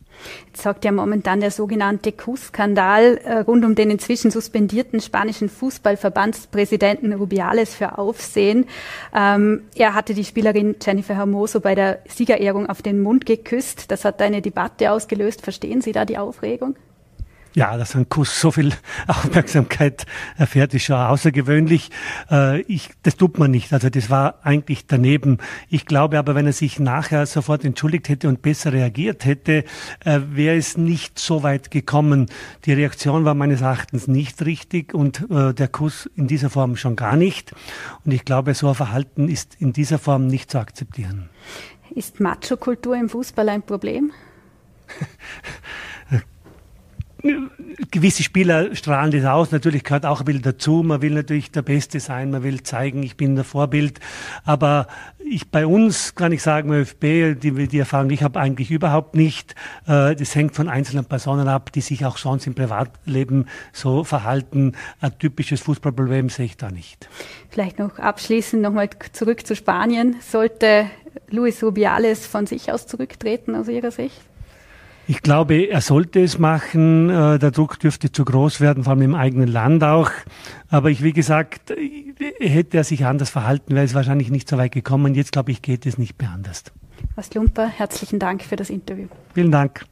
Jetzt 0.47 0.63
sorgt 0.63 0.85
ja 0.85 0.91
momentan 0.91 1.39
der 1.39 1.51
sogenannte 1.51 2.11
Kuss-Skandal 2.11 3.17
äh, 3.23 3.39
rund 3.39 3.65
um 3.65 3.75
den 3.75 3.91
inzwischen 3.91 4.31
suspendierten 4.31 5.01
spanischen 5.01 5.49
Fußballverbandspräsidenten 5.49 7.13
Rubiales 7.13 7.75
für 7.75 7.97
Aufsehen. 7.97 8.65
Ähm, 9.15 9.63
er 9.75 9.93
hatte 9.93 10.13
die 10.13 10.25
Spielerin 10.25 10.75
Jennifer 10.81 11.15
Hermoso 11.15 11.59
bei 11.59 11.75
der 11.75 11.99
Siegerehrung 12.07 12.69
auf 12.69 12.81
den 12.81 13.01
Mund 13.01 13.25
geküsst. 13.25 13.91
Das 13.91 14.05
hat 14.05 14.21
eine 14.21 14.41
Debatte 14.41 14.91
ausgelöst. 14.91 15.41
Verstehen 15.41 15.81
Sie 15.81 15.91
da 15.91 16.05
die 16.05 16.17
Aufregung? 16.17 16.75
Ja, 17.59 17.75
dass 17.75 17.93
ein 17.93 18.07
Kuss 18.07 18.39
so 18.39 18.51
viel 18.51 18.71
Aufmerksamkeit 19.07 20.05
erfährt, 20.37 20.73
ist 20.73 20.83
schon 20.83 20.95
außergewöhnlich. 20.95 21.89
Äh, 22.31 22.61
ich, 22.61 22.91
das 23.03 23.17
tut 23.17 23.37
man 23.37 23.51
nicht. 23.51 23.73
Also 23.73 23.89
das 23.89 24.09
war 24.09 24.35
eigentlich 24.43 24.87
daneben. 24.87 25.39
Ich 25.67 25.85
glaube 25.85 26.17
aber, 26.19 26.35
wenn 26.35 26.45
er 26.45 26.53
sich 26.53 26.79
nachher 26.79 27.25
sofort 27.25 27.65
entschuldigt 27.65 28.07
hätte 28.07 28.29
und 28.29 28.41
besser 28.41 28.71
reagiert 28.71 29.25
hätte, 29.25 29.65
äh, 30.05 30.21
wäre 30.29 30.55
es 30.55 30.77
nicht 30.77 31.19
so 31.19 31.43
weit 31.43 31.69
gekommen. 31.69 32.27
Die 32.63 32.71
Reaktion 32.71 33.25
war 33.25 33.33
meines 33.33 33.59
Erachtens 33.59 34.07
nicht 34.07 34.45
richtig 34.45 34.93
und 34.93 35.29
äh, 35.29 35.53
der 35.53 35.67
Kuss 35.67 36.09
in 36.15 36.27
dieser 36.27 36.49
Form 36.49 36.77
schon 36.77 36.95
gar 36.95 37.17
nicht. 37.17 37.51
Und 38.05 38.13
ich 38.13 38.23
glaube, 38.23 38.53
so 38.53 38.69
ein 38.69 38.75
Verhalten 38.75 39.27
ist 39.27 39.57
in 39.59 39.73
dieser 39.73 39.99
Form 39.99 40.27
nicht 40.27 40.49
zu 40.49 40.59
akzeptieren. 40.59 41.29
Ist 41.93 42.21
Macho-Kultur 42.21 42.95
im 42.95 43.09
Fußball 43.09 43.49
ein 43.49 43.63
Problem? 43.63 44.13
gewisse 47.91 48.23
Spieler 48.23 48.75
strahlen 48.75 49.11
das 49.11 49.25
aus. 49.25 49.51
Natürlich 49.51 49.83
gehört 49.83 50.05
auch 50.05 50.21
ein 50.21 50.25
bisschen 50.25 50.41
dazu. 50.41 50.83
Man 50.83 51.01
will 51.01 51.13
natürlich 51.13 51.51
der 51.51 51.61
Beste 51.61 51.99
sein. 51.99 52.31
Man 52.31 52.43
will 52.43 52.63
zeigen, 52.63 53.03
ich 53.03 53.17
bin 53.17 53.35
der 53.35 53.43
Vorbild. 53.43 53.99
Aber 54.45 54.87
ich, 55.17 55.49
bei 55.49 55.65
uns 55.65 56.15
kann 56.15 56.31
ich 56.31 56.41
sagen, 56.41 56.71
ÖFB, 56.71 57.39
die, 57.39 57.67
die 57.67 57.79
Erfahrung, 57.79 58.09
ich 58.09 58.23
habe 58.23 58.39
eigentlich 58.39 58.71
überhaupt 58.71 59.15
nicht. 59.15 59.53
Äh, 59.85 60.15
das 60.15 60.33
hängt 60.35 60.55
von 60.55 60.69
einzelnen 60.69 61.05
Personen 61.05 61.47
ab, 61.47 61.71
die 61.73 61.81
sich 61.81 62.05
auch 62.05 62.17
sonst 62.17 62.47
im 62.47 62.55
Privatleben 62.55 63.47
so 63.73 64.03
verhalten. 64.03 64.73
Ein 65.01 65.17
typisches 65.19 65.61
Fußballproblem 65.61 66.29
sehe 66.29 66.45
ich 66.45 66.57
da 66.57 66.71
nicht. 66.71 67.09
Vielleicht 67.49 67.79
noch 67.79 67.99
abschließend 67.99 68.61
nochmal 68.61 68.89
zurück 69.11 69.45
zu 69.45 69.55
Spanien. 69.55 70.15
Sollte 70.21 70.89
Luis 71.29 71.61
Rubiales 71.63 72.25
von 72.25 72.45
sich 72.45 72.71
aus 72.71 72.87
zurücktreten 72.87 73.55
aus 73.55 73.67
Ihrer 73.67 73.91
Sicht? 73.91 74.21
Ich 75.09 75.23
glaube, 75.23 75.55
er 75.55 75.81
sollte 75.81 76.21
es 76.21 76.37
machen. 76.37 77.09
Äh, 77.09 77.39
der 77.39 77.49
Druck 77.49 77.79
dürfte 77.79 78.11
zu 78.11 78.23
groß 78.23 78.61
werden, 78.61 78.83
vor 78.83 78.91
allem 78.91 79.01
im 79.01 79.15
eigenen 79.15 79.47
Land 79.47 79.83
auch. 79.83 80.11
Aber 80.69 80.91
ich, 80.91 81.01
wie 81.01 81.13
gesagt, 81.13 81.73
hätte 82.37 82.77
er 82.77 82.83
sich 82.83 83.07
anders 83.07 83.31
verhalten, 83.31 83.73
wäre 83.73 83.85
es 83.85 83.95
wahrscheinlich 83.95 84.29
nicht 84.29 84.47
so 84.47 84.59
weit 84.59 84.71
gekommen. 84.71 85.15
Jetzt, 85.15 85.31
glaube 85.31 85.49
ich, 85.49 85.63
geht 85.63 85.87
es 85.87 85.97
nicht 85.97 86.21
mehr 86.21 86.29
anders. 86.29 86.65
Horst 87.17 87.33
Lumper, 87.33 87.67
herzlichen 87.67 88.19
Dank 88.19 88.43
für 88.43 88.55
das 88.55 88.69
Interview. 88.69 89.07
Vielen 89.33 89.49
Dank. 89.49 89.83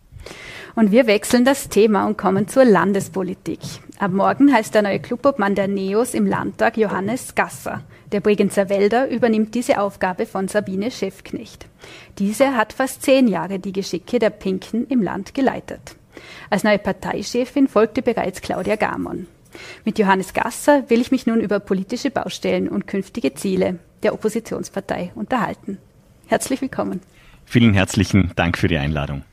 Und 0.78 0.92
wir 0.92 1.08
wechseln 1.08 1.44
das 1.44 1.70
Thema 1.70 2.06
und 2.06 2.20
kommen 2.20 2.48
zur 2.48 2.64
Landespolitik. 2.64 3.58
Ab 3.98 4.12
morgen 4.12 4.54
heißt 4.54 4.76
der 4.76 4.84
neue 4.84 5.00
Clubobmann 5.00 5.56
der 5.56 5.68
NEOS 5.68 6.14
im 6.14 6.28
Landtag 6.28 6.78
Johannes 6.78 7.34
Gasser. 7.34 7.82
Der 8.12 8.20
Bregenzer 8.20 8.70
Wälder 8.70 9.10
übernimmt 9.10 9.56
diese 9.56 9.82
Aufgabe 9.82 10.28
von 10.28 10.48
Sabine 10.48 10.92
Schäfknecht. 10.92 11.66
Diese 12.20 12.56
hat 12.56 12.74
fast 12.74 13.02
zehn 13.02 13.28
Jahre 13.28 13.58
die 13.58 13.74
Geschicke 13.74 14.20
der 14.20 14.30
Pinken 14.30 14.86
im 14.86 15.02
Land 15.02 15.34
geleitet. 15.34 15.96
Als 16.52 16.64
neue 16.64 16.78
Parteichefin 16.78 17.68
folgte 17.68 18.04
bereits 18.04 18.42
Claudia 18.42 18.76
Gamon. 18.76 19.26
Mit 19.84 19.98
Johannes 19.98 20.36
Gasser 20.36 20.88
will 20.92 21.02
ich 21.02 21.10
mich 21.10 21.26
nun 21.26 21.42
über 21.42 21.60
politische 21.60 22.12
Baustellen 22.12 22.70
und 22.70 22.86
künftige 22.86 23.34
Ziele 23.34 23.80
der 24.04 24.14
Oppositionspartei 24.14 25.12
unterhalten. 25.16 25.80
Herzlich 26.28 26.62
willkommen. 26.62 27.02
Vielen 27.50 27.74
herzlichen 27.74 28.34
Dank 28.36 28.58
für 28.58 28.68
die 28.68 28.78
Einladung. 28.78 29.24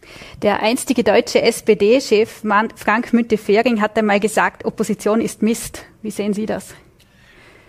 Der 0.40 0.62
einstige 0.62 1.02
deutsche 1.02 1.42
SPD-Chef 1.42 2.44
Frank 2.76 3.12
Müntefering 3.12 3.80
hat 3.80 3.98
einmal 3.98 4.20
gesagt, 4.20 4.64
Opposition 4.64 5.20
ist 5.20 5.42
Mist. 5.42 5.84
Wie 6.00 6.12
sehen 6.12 6.32
Sie 6.32 6.46
das? 6.46 6.76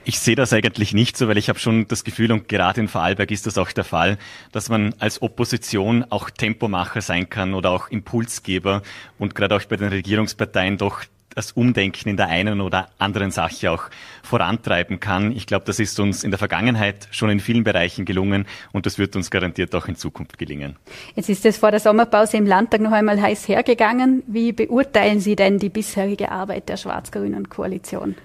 Ich 0.04 0.20
sehe 0.20 0.36
das 0.36 0.54
eigentlich 0.54 0.94
nicht 0.94 1.18
so, 1.18 1.28
weil 1.28 1.40
ich 1.40 1.50
habe 1.50 1.58
schon 1.58 1.88
das 1.88 2.04
Gefühl, 2.04 2.32
und 2.32 2.48
gerade 2.48 2.80
in 2.80 2.88
Vorarlberg 2.88 3.32
ist 3.32 3.48
das 3.48 3.58
auch 3.58 3.72
der 3.72 3.84
Fall, 3.84 4.20
dass 4.52 4.70
man 4.70 4.94
als 5.00 5.20
Opposition 5.24 6.06
auch 6.12 6.30
Tempomacher 6.30 7.02
sein 7.02 7.28
kann 7.28 7.56
oder 7.56 7.72
auch 7.72 7.90
Impulsgeber 7.90 8.84
und 9.18 9.34
gerade 9.34 9.56
auch 9.56 9.64
bei 9.64 9.78
den 9.78 9.88
Regierungsparteien 9.88 10.78
doch 10.78 11.06
das 11.36 11.51
Umdenken 11.51 12.10
in 12.10 12.18
der 12.18 12.27
einen 12.27 12.62
oder 12.62 12.89
anderen 12.98 13.30
Sache 13.30 13.72
auch 13.72 13.84
vorantreiben 14.24 15.00
kann. 15.00 15.32
Ich 15.34 15.46
glaube, 15.46 15.65
das 15.65 15.80
ist 15.80 16.00
uns 16.00 16.24
in 16.24 16.32
der 16.32 16.39
Vergangenheit 16.39 17.08
schon 17.12 17.30
in 17.30 17.39
vielen 17.39 17.63
Bereichen 17.63 18.06
gelungen 18.06 18.46
und 18.72 18.86
das 18.86 18.98
wird 18.98 19.15
uns 19.15 19.30
garantiert 19.30 19.75
auch 19.75 19.88
in 19.88 19.96
Zukunft 19.96 20.38
gelingen. 20.38 20.77
Jetzt 21.15 21.30
ist 21.30 21.46
es 21.46 21.58
vor 21.58 21.72
der 21.72 21.80
Sommerpause 21.80 22.38
im 22.38 22.48
Landtag 22.48 22.82
noch 22.82 22.94
einmal 22.94 23.22
heiß 23.22 23.48
hergegangen. 23.48 24.24
Wie 24.27 24.54
beurteilen 24.54 25.20
Sie 25.20 25.36
denn 25.36 25.60
die 25.60 25.70
bisherige 25.70 26.32
Arbeit 26.32 26.70
der 26.70 26.77
schwarz-grünen 26.77 27.50
Koalition? 27.50 28.15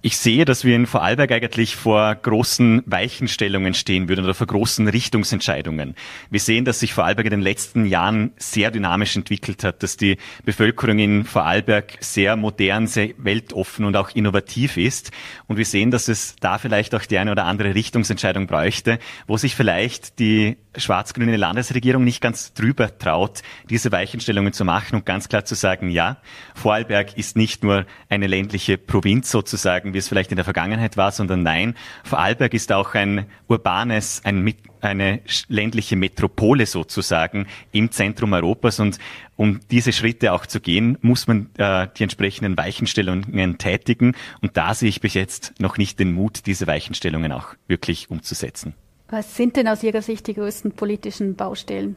Ich 0.00 0.16
sehe, 0.16 0.44
dass 0.44 0.64
wir 0.64 0.76
in 0.76 0.86
Vorarlberg 0.86 1.32
eigentlich 1.32 1.74
vor 1.74 2.14
großen 2.14 2.84
Weichenstellungen 2.86 3.74
stehen 3.74 4.08
würden 4.08 4.24
oder 4.24 4.34
vor 4.34 4.46
großen 4.46 4.86
Richtungsentscheidungen. 4.86 5.96
Wir 6.30 6.38
sehen, 6.38 6.64
dass 6.64 6.78
sich 6.78 6.94
Vorarlberg 6.94 7.26
in 7.26 7.32
den 7.32 7.40
letzten 7.40 7.84
Jahren 7.84 8.30
sehr 8.36 8.70
dynamisch 8.70 9.16
entwickelt 9.16 9.64
hat, 9.64 9.82
dass 9.82 9.96
die 9.96 10.16
Bevölkerung 10.44 11.00
in 11.00 11.24
Vorarlberg 11.24 11.96
sehr 11.98 12.36
modern, 12.36 12.86
sehr 12.86 13.10
weltoffen 13.18 13.84
und 13.84 13.96
auch 13.96 14.10
innovativ 14.10 14.76
ist. 14.76 15.10
Und 15.48 15.56
wir 15.56 15.64
sehen, 15.64 15.90
dass 15.90 16.06
es 16.06 16.36
da 16.36 16.58
vielleicht 16.58 16.94
auch 16.94 17.04
die 17.04 17.18
eine 17.18 17.32
oder 17.32 17.46
andere 17.46 17.74
Richtungsentscheidung 17.74 18.46
bräuchte, 18.46 19.00
wo 19.26 19.36
sich 19.36 19.56
vielleicht 19.56 20.20
die 20.20 20.58
schwarz-grüne 20.76 21.36
Landesregierung 21.36 22.04
nicht 22.04 22.20
ganz 22.20 22.52
drüber 22.52 22.96
traut, 22.98 23.42
diese 23.68 23.90
Weichenstellungen 23.92 24.52
zu 24.52 24.64
machen 24.64 24.94
und 24.96 25.06
ganz 25.06 25.28
klar 25.28 25.44
zu 25.44 25.56
sagen, 25.56 25.90
ja, 25.90 26.18
Vorarlberg 26.54 27.16
ist 27.18 27.36
nicht 27.36 27.64
nur 27.64 27.84
eine 28.08 28.26
ländliche 28.26 28.78
Provinz 28.78 29.30
sozusagen, 29.30 29.87
sagen, 29.88 29.94
wie 29.94 29.98
es 29.98 30.08
vielleicht 30.08 30.30
in 30.30 30.36
der 30.36 30.44
Vergangenheit 30.44 30.96
war, 30.96 31.10
sondern 31.12 31.42
nein, 31.42 31.74
Vorarlberg 32.04 32.54
ist 32.54 32.72
auch 32.72 32.94
ein 32.94 33.26
urbanes, 33.48 34.22
ein, 34.24 34.54
eine 34.80 35.20
ländliche 35.48 35.96
Metropole 35.96 36.66
sozusagen 36.66 37.46
im 37.72 37.90
Zentrum 37.90 38.32
Europas 38.32 38.80
und 38.80 38.98
um 39.36 39.60
diese 39.70 39.92
Schritte 39.92 40.32
auch 40.32 40.46
zu 40.46 40.60
gehen, 40.60 40.98
muss 41.00 41.26
man 41.26 41.48
äh, 41.58 41.86
die 41.96 42.02
entsprechenden 42.02 42.56
Weichenstellungen 42.56 43.58
tätigen 43.58 44.14
und 44.40 44.56
da 44.56 44.74
sehe 44.74 44.88
ich 44.88 45.00
bis 45.00 45.14
jetzt 45.14 45.54
noch 45.60 45.78
nicht 45.78 45.98
den 45.98 46.12
Mut, 46.12 46.46
diese 46.46 46.66
Weichenstellungen 46.66 47.32
auch 47.32 47.54
wirklich 47.68 48.10
umzusetzen. 48.10 48.74
Was 49.10 49.36
sind 49.36 49.56
denn 49.56 49.68
aus 49.68 49.82
Ihrer 49.82 50.02
Sicht 50.02 50.26
die 50.26 50.34
größten 50.34 50.72
politischen 50.72 51.34
Baustellen? 51.34 51.96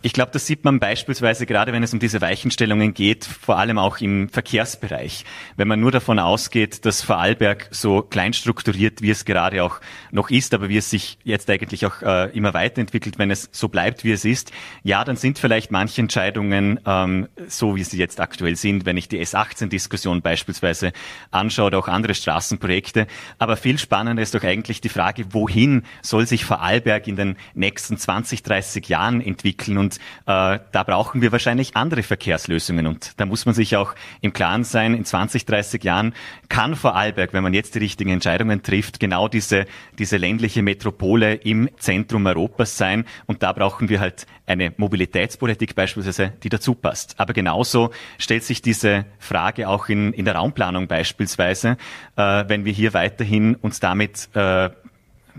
Ich 0.00 0.12
glaube, 0.12 0.30
das 0.30 0.46
sieht 0.46 0.64
man 0.64 0.78
beispielsweise 0.78 1.44
gerade, 1.44 1.72
wenn 1.72 1.82
es 1.82 1.92
um 1.92 1.98
diese 1.98 2.20
Weichenstellungen 2.20 2.94
geht, 2.94 3.24
vor 3.24 3.58
allem 3.58 3.78
auch 3.78 3.98
im 3.98 4.28
Verkehrsbereich. 4.28 5.24
Wenn 5.56 5.66
man 5.66 5.80
nur 5.80 5.90
davon 5.90 6.20
ausgeht, 6.20 6.84
dass 6.86 7.02
Vorarlberg 7.02 7.66
so 7.72 8.02
klein 8.02 8.32
strukturiert, 8.32 9.02
wie 9.02 9.10
es 9.10 9.24
gerade 9.24 9.64
auch 9.64 9.80
noch 10.12 10.30
ist, 10.30 10.54
aber 10.54 10.68
wie 10.68 10.76
es 10.76 10.88
sich 10.88 11.18
jetzt 11.24 11.50
eigentlich 11.50 11.84
auch 11.84 12.00
äh, 12.02 12.30
immer 12.30 12.54
weiterentwickelt, 12.54 13.18
wenn 13.18 13.32
es 13.32 13.48
so 13.50 13.66
bleibt, 13.66 14.04
wie 14.04 14.12
es 14.12 14.24
ist, 14.24 14.52
ja, 14.84 15.02
dann 15.02 15.16
sind 15.16 15.40
vielleicht 15.40 15.72
manche 15.72 16.00
Entscheidungen 16.00 16.78
ähm, 16.86 17.26
so, 17.48 17.74
wie 17.74 17.82
sie 17.82 17.98
jetzt 17.98 18.20
aktuell 18.20 18.54
sind, 18.54 18.86
wenn 18.86 18.96
ich 18.96 19.08
die 19.08 19.20
S18-Diskussion 19.20 20.22
beispielsweise 20.22 20.92
anschaue 21.32 21.66
oder 21.66 21.78
auch 21.80 21.88
andere 21.88 22.14
Straßenprojekte. 22.14 23.08
Aber 23.40 23.56
viel 23.56 23.80
spannender 23.80 24.22
ist 24.22 24.32
doch 24.32 24.44
eigentlich 24.44 24.80
die 24.80 24.90
Frage, 24.90 25.24
wohin 25.34 25.82
soll 26.02 26.24
sich 26.28 26.44
Vorarlberg 26.44 27.08
in 27.08 27.16
den 27.16 27.36
nächsten 27.54 27.98
20, 27.98 28.44
30 28.44 28.88
Jahren 28.88 29.20
entwickeln? 29.20 29.76
Und 29.76 29.87
äh, 29.96 30.58
da 30.72 30.82
brauchen 30.84 31.22
wir 31.22 31.32
wahrscheinlich 31.32 31.76
andere 31.76 32.02
Verkehrslösungen. 32.02 32.86
Und 32.86 33.12
da 33.18 33.26
muss 33.26 33.46
man 33.46 33.54
sich 33.54 33.76
auch 33.76 33.94
im 34.20 34.32
Klaren 34.32 34.64
sein, 34.64 34.94
in 34.94 35.04
20, 35.04 35.46
30 35.46 35.82
Jahren 35.84 36.14
kann 36.48 36.76
Vorarlberg, 36.76 37.32
wenn 37.32 37.42
man 37.42 37.54
jetzt 37.54 37.74
die 37.74 37.80
richtigen 37.80 38.10
Entscheidungen 38.10 38.62
trifft, 38.62 39.00
genau 39.00 39.28
diese, 39.28 39.66
diese 39.98 40.16
ländliche 40.16 40.62
Metropole 40.62 41.34
im 41.34 41.68
Zentrum 41.78 42.26
Europas 42.26 42.76
sein. 42.76 43.04
Und 43.26 43.42
da 43.42 43.52
brauchen 43.52 43.88
wir 43.88 44.00
halt 44.00 44.26
eine 44.46 44.72
Mobilitätspolitik 44.76 45.74
beispielsweise, 45.74 46.32
die 46.42 46.48
dazu 46.48 46.74
passt. 46.74 47.18
Aber 47.18 47.32
genauso 47.32 47.90
stellt 48.18 48.44
sich 48.44 48.62
diese 48.62 49.04
Frage 49.18 49.68
auch 49.68 49.88
in, 49.88 50.12
in 50.12 50.24
der 50.24 50.36
Raumplanung 50.36 50.88
beispielsweise, 50.88 51.76
äh, 52.16 52.44
wenn 52.48 52.64
wir 52.64 52.72
hier 52.72 52.94
weiterhin 52.94 53.54
uns 53.56 53.80
damit 53.80 54.28
äh, 54.34 54.70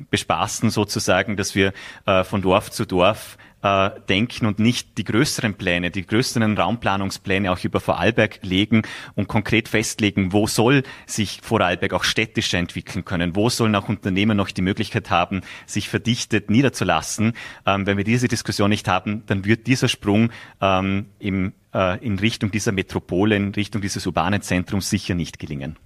bespaßen 0.09 0.69
sozusagen, 0.69 1.35
dass 1.35 1.55
wir 1.55 1.73
äh, 2.05 2.23
von 2.23 2.41
Dorf 2.41 2.71
zu 2.71 2.85
Dorf 2.85 3.37
äh, 3.61 3.89
denken 4.07 4.45
und 4.45 4.59
nicht 4.59 4.97
die 4.97 5.03
größeren 5.03 5.55
Pläne, 5.55 5.91
die 5.91 6.05
größeren 6.05 6.57
Raumplanungspläne 6.57 7.51
auch 7.51 7.63
über 7.63 7.79
Vorarlberg 7.79 8.39
legen 8.41 8.83
und 9.15 9.27
konkret 9.27 9.67
festlegen, 9.67 10.33
wo 10.33 10.47
soll 10.47 10.83
sich 11.05 11.41
Vorarlberg 11.41 11.93
auch 11.93 12.03
städtischer 12.03 12.57
entwickeln 12.57 13.05
können, 13.05 13.35
wo 13.35 13.49
sollen 13.49 13.75
auch 13.75 13.89
Unternehmen 13.89 14.37
noch 14.37 14.51
die 14.51 14.61
Möglichkeit 14.61 15.09
haben, 15.09 15.41
sich 15.65 15.89
verdichtet 15.89 16.49
niederzulassen. 16.49 17.33
Ähm, 17.65 17.85
wenn 17.85 17.97
wir 17.97 18.03
diese 18.03 18.27
Diskussion 18.27 18.69
nicht 18.69 18.87
haben, 18.87 19.23
dann 19.25 19.45
wird 19.45 19.67
dieser 19.67 19.87
Sprung 19.87 20.31
ähm, 20.61 21.07
im, 21.19 21.53
äh, 21.73 22.03
in 22.05 22.19
Richtung 22.19 22.51
dieser 22.51 22.71
Metropole, 22.71 23.35
in 23.35 23.53
Richtung 23.53 23.81
dieses 23.81 24.05
urbanen 24.05 24.41
Zentrums 24.41 24.89
sicher 24.89 25.15
nicht 25.15 25.39
gelingen. 25.39 25.77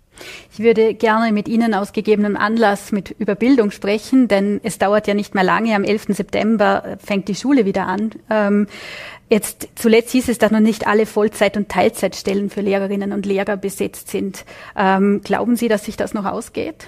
Ich 0.51 0.59
würde 0.59 0.93
gerne 0.93 1.31
mit 1.31 1.47
Ihnen 1.47 1.73
aus 1.73 1.93
gegebenem 1.93 2.37
Anlass 2.37 2.91
mit 2.91 3.15
über 3.17 3.35
Bildung 3.35 3.71
sprechen, 3.71 4.27
denn 4.27 4.59
es 4.63 4.77
dauert 4.77 5.07
ja 5.07 5.13
nicht 5.13 5.35
mehr 5.35 5.43
lange. 5.43 5.75
Am 5.75 5.83
11. 5.83 6.07
September 6.09 6.97
fängt 7.03 7.27
die 7.27 7.35
Schule 7.35 7.65
wieder 7.65 7.87
an. 7.87 8.11
Ähm, 8.29 8.67
jetzt 9.29 9.69
zuletzt 9.75 10.11
hieß 10.11 10.29
es, 10.29 10.37
dass 10.37 10.51
noch 10.51 10.59
nicht 10.59 10.87
alle 10.87 11.05
Vollzeit- 11.05 11.57
und 11.57 11.69
Teilzeitstellen 11.69 12.49
für 12.49 12.61
Lehrerinnen 12.61 13.11
und 13.11 13.25
Lehrer 13.25 13.57
besetzt 13.57 14.09
sind. 14.09 14.45
Ähm, 14.77 15.21
glauben 15.23 15.55
Sie, 15.55 15.67
dass 15.67 15.85
sich 15.85 15.97
das 15.97 16.13
noch 16.13 16.25
ausgeht? 16.25 16.87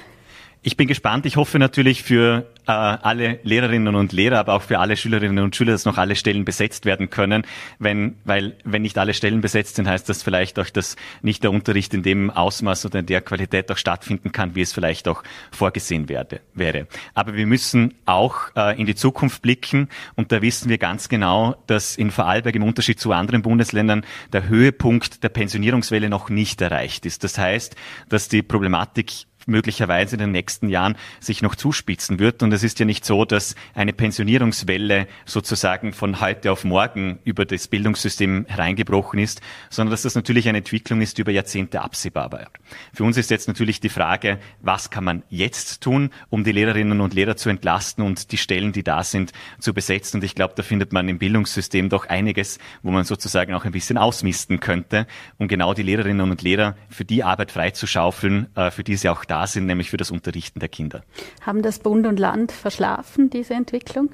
Ich 0.68 0.78
bin 0.78 0.88
gespannt. 0.88 1.28
Ich 1.28 1.36
hoffe 1.36 1.60
natürlich 1.60 2.02
für 2.02 2.48
äh, 2.66 2.72
alle 2.72 3.40
Lehrerinnen 3.44 3.94
und 3.94 4.14
Lehrer, 4.14 4.40
aber 4.40 4.56
auch 4.56 4.64
für 4.64 4.80
alle 4.80 4.98
Schülerinnen 4.98 5.44
und 5.44 5.56
Schüler, 5.56 5.74
dass 5.74 5.86
noch 5.86 6.00
alle 6.00 6.16
Stellen 6.16 6.44
besetzt 6.44 6.86
werden 6.86 7.12
können. 7.12 7.46
Wenn, 7.78 8.16
weil 8.26 8.56
wenn 8.64 8.82
nicht 8.82 8.98
alle 8.98 9.14
Stellen 9.14 9.42
besetzt 9.42 9.76
sind, 9.76 9.88
heißt 9.88 10.10
das 10.10 10.24
vielleicht 10.24 10.58
auch, 10.58 10.68
dass 10.72 10.96
nicht 11.22 11.44
der 11.44 11.52
Unterricht 11.52 11.94
in 11.94 12.02
dem 12.02 12.32
Ausmaß 12.32 12.88
oder 12.88 12.98
in 12.98 13.06
der 13.06 13.22
Qualität 13.22 13.72
auch 13.72 13.78
stattfinden 13.78 14.32
kann, 14.32 14.56
wie 14.56 14.62
es 14.62 14.74
vielleicht 14.74 15.08
auch 15.08 15.22
vorgesehen 15.52 16.10
werde, 16.10 16.42
wäre. 16.56 16.88
Aber 17.14 17.36
wir 17.36 17.46
müssen 17.46 17.94
auch 18.08 18.36
äh, 18.56 18.76
in 18.82 18.88
die 18.88 18.96
Zukunft 18.96 19.44
blicken 19.44 19.90
und 20.16 20.32
da 20.32 20.42
wissen 20.42 20.68
wir 20.68 20.80
ganz 20.80 21.10
genau, 21.10 21.62
dass 21.68 21.96
in 21.96 22.10
Vorarlberg 22.10 22.56
im 22.56 22.64
Unterschied 22.64 23.00
zu 23.00 23.12
anderen 23.12 23.44
Bundesländern 23.44 24.04
der 24.34 24.48
Höhepunkt 24.48 25.22
der 25.22 25.30
Pensionierungswelle 25.30 26.10
noch 26.10 26.32
nicht 26.32 26.60
erreicht 26.60 27.06
ist. 27.06 27.24
Das 27.24 27.38
heißt, 27.38 27.76
dass 28.10 28.30
die 28.30 28.42
Problematik 28.42 29.28
möglicherweise 29.46 30.16
in 30.16 30.20
den 30.20 30.32
nächsten 30.32 30.70
Jahren 30.70 30.96
sich 31.20 31.42
noch 31.42 31.56
zuspitzen 31.56 32.20
wird. 32.20 32.44
Und 32.44 32.52
es 32.52 32.64
ist 32.64 32.80
ja 32.80 32.86
nicht 32.86 33.06
so, 33.06 33.26
dass 33.26 33.56
eine 33.74 33.94
Pensionierungswelle 33.94 35.08
sozusagen 35.26 35.94
von 35.94 36.20
heute 36.22 36.52
auf 36.52 36.64
morgen 36.64 37.20
über 37.24 37.46
das 37.46 37.68
Bildungssystem 37.68 38.46
hereingebrochen 38.48 39.20
ist, 39.20 39.42
sondern 39.70 39.92
dass 39.92 40.04
das 40.04 40.16
natürlich 40.16 40.50
eine 40.50 40.60
Entwicklung 40.60 41.02
ist, 41.02 41.18
die 41.18 41.22
über 41.22 41.32
Jahrzehnte 41.32 41.82
absehbar 41.82 42.32
war. 42.32 42.48
Für 42.94 43.04
uns 43.04 43.18
ist 43.18 43.30
jetzt 43.30 43.48
natürlich 43.48 43.80
die 43.80 43.90
Frage, 43.90 44.40
was 44.62 44.90
kann 44.90 45.04
man 45.04 45.24
jetzt 45.30 45.82
tun, 45.82 46.10
um 46.30 46.44
die 46.44 46.52
Lehrerinnen 46.52 47.02
und 47.02 47.14
Lehrer 47.14 47.36
zu 47.36 47.50
entlasten 47.50 48.04
und 48.04 48.32
die 48.32 48.38
Stellen, 48.38 48.72
die 48.72 48.84
da 48.84 49.04
sind, 49.04 49.32
zu 49.60 49.74
besetzen. 49.74 50.18
Und 50.18 50.24
ich 50.24 50.36
glaube, 50.36 50.54
da 50.56 50.64
findet 50.64 50.94
man 50.94 51.08
im 51.10 51.20
Bildungssystem 51.20 51.90
doch 51.90 52.08
einiges, 52.08 52.60
wo 52.84 52.92
man 52.92 53.04
sozusagen 53.04 53.54
auch 53.54 53.66
ein 53.66 53.72
bisschen 53.72 53.98
ausmisten 53.98 54.60
könnte, 54.60 55.08
um 55.38 55.48
genau 55.48 55.74
die 55.74 55.84
Lehrerinnen 55.84 56.32
und 56.32 56.42
Lehrer 56.42 56.76
für 56.90 57.06
die 57.06 57.24
Arbeit 57.24 57.52
freizuschaufeln, 57.52 58.48
äh, 58.56 58.72
für 58.72 58.84
die 58.84 58.96
sie 58.96 59.10
auch 59.10 59.26
da 59.26 59.35
da 59.36 59.48
sind, 59.48 59.66
nämlich 59.66 59.90
für 59.90 59.98
das 59.98 60.12
Unterrichten 60.12 60.60
der 60.60 60.70
Kinder. 60.70 61.04
Haben 61.42 61.62
das 61.62 61.80
Bund 61.80 62.08
und 62.08 62.20
Land 62.20 62.52
verschlafen, 62.52 63.30
diese 63.30 63.54
Entwicklung? 63.54 64.10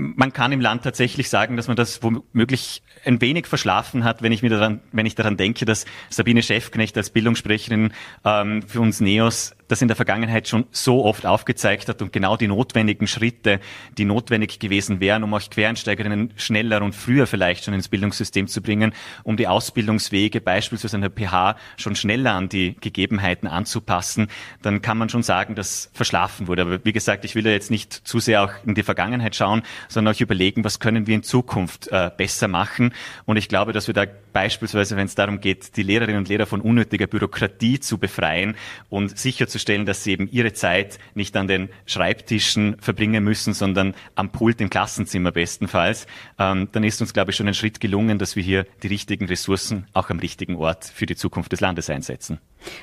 man 0.00 0.32
kann 0.32 0.52
im 0.52 0.60
Land 0.60 0.84
tatsächlich 0.84 1.28
sagen, 1.28 1.56
dass 1.56 1.66
man 1.66 1.76
das 1.76 2.04
womöglich 2.04 2.84
ein 3.04 3.20
wenig 3.20 3.48
verschlafen 3.48 4.04
hat, 4.04 4.22
wenn 4.22 4.30
ich 4.30 4.42
mir 4.42 4.50
daran, 4.50 4.80
wenn 4.92 5.06
ich 5.06 5.16
daran 5.16 5.36
denke, 5.36 5.64
dass 5.64 5.86
Sabine 6.08 6.40
Schäfknecht 6.40 6.96
als 6.96 7.10
Bildungssprecherin 7.10 7.92
ähm, 8.24 8.62
für 8.62 8.80
uns 8.80 9.00
Neos 9.00 9.56
das 9.68 9.82
in 9.82 9.88
der 9.88 9.96
Vergangenheit 9.96 10.48
schon 10.48 10.66
so 10.70 11.04
oft 11.04 11.26
aufgezeigt 11.26 11.88
hat 11.88 12.02
und 12.02 12.12
genau 12.12 12.36
die 12.36 12.48
notwendigen 12.48 13.06
Schritte, 13.06 13.60
die 13.96 14.04
notwendig 14.04 14.58
gewesen 14.58 15.00
wären, 15.00 15.22
um 15.22 15.34
auch 15.34 15.42
Quereinsteigerinnen 15.48 16.32
schneller 16.36 16.82
und 16.82 16.94
früher 16.94 17.26
vielleicht 17.26 17.64
schon 17.64 17.74
ins 17.74 17.88
Bildungssystem 17.88 18.48
zu 18.48 18.62
bringen, 18.62 18.92
um 19.22 19.36
die 19.36 19.46
Ausbildungswege 19.46 20.40
beispielsweise 20.40 20.96
an 20.96 21.02
der 21.02 21.10
PH 21.10 21.56
schon 21.76 21.94
schneller 21.94 22.32
an 22.32 22.48
die 22.48 22.76
Gegebenheiten 22.80 23.46
anzupassen, 23.46 24.28
dann 24.62 24.82
kann 24.82 24.98
man 24.98 25.08
schon 25.08 25.22
sagen, 25.22 25.54
dass 25.54 25.90
verschlafen 25.92 26.48
wurde. 26.48 26.62
Aber 26.62 26.84
wie 26.84 26.92
gesagt, 26.92 27.24
ich 27.24 27.34
will 27.34 27.44
ja 27.44 27.52
jetzt 27.52 27.70
nicht 27.70 27.92
zu 27.92 28.20
sehr 28.20 28.42
auch 28.42 28.52
in 28.64 28.74
die 28.74 28.82
Vergangenheit 28.82 29.36
schauen, 29.36 29.62
sondern 29.88 30.14
auch 30.14 30.20
überlegen, 30.20 30.64
was 30.64 30.80
können 30.80 31.06
wir 31.06 31.14
in 31.14 31.22
Zukunft 31.22 31.88
äh, 31.88 32.10
besser 32.16 32.48
machen. 32.48 32.94
Und 33.26 33.36
ich 33.36 33.48
glaube, 33.48 33.72
dass 33.72 33.86
wir 33.86 33.94
da 33.94 34.06
beispielsweise, 34.32 34.96
wenn 34.96 35.06
es 35.06 35.14
darum 35.14 35.40
geht, 35.40 35.76
die 35.76 35.82
Lehrerinnen 35.82 36.18
und 36.18 36.28
Lehrer 36.28 36.46
von 36.46 36.60
unnötiger 36.60 37.06
Bürokratie 37.06 37.80
zu 37.80 37.98
befreien 37.98 38.56
und 38.88 39.18
sicherzustellen, 39.58 39.86
dass 39.86 40.04
sie 40.04 40.12
eben 40.12 40.28
ihre 40.30 40.52
Zeit 40.52 40.98
nicht 41.14 41.36
an 41.36 41.48
den 41.48 41.68
Schreibtischen 41.86 42.76
verbringen 42.80 43.24
müssen, 43.24 43.52
sondern 43.52 43.94
am 44.14 44.30
Pult 44.30 44.60
im 44.60 44.70
Klassenzimmer 44.70 45.32
bestenfalls, 45.32 46.06
ähm, 46.38 46.68
dann 46.72 46.84
ist 46.84 47.00
uns, 47.00 47.12
glaube 47.12 47.30
ich, 47.30 47.36
schon 47.36 47.48
ein 47.48 47.54
Schritt 47.54 47.80
gelungen, 47.80 48.18
dass 48.18 48.36
wir 48.36 48.42
hier 48.42 48.66
die 48.82 48.88
richtigen 48.88 49.26
Ressourcen 49.26 49.86
auch 49.92 50.10
am 50.10 50.18
richtigen 50.18 50.56
Ort 50.56 50.84
für 50.84 51.06
die 51.06 51.16
Zukunft 51.16 51.52
des 51.52 51.60
Landes 51.60 51.90
einsetzen. 51.90 52.38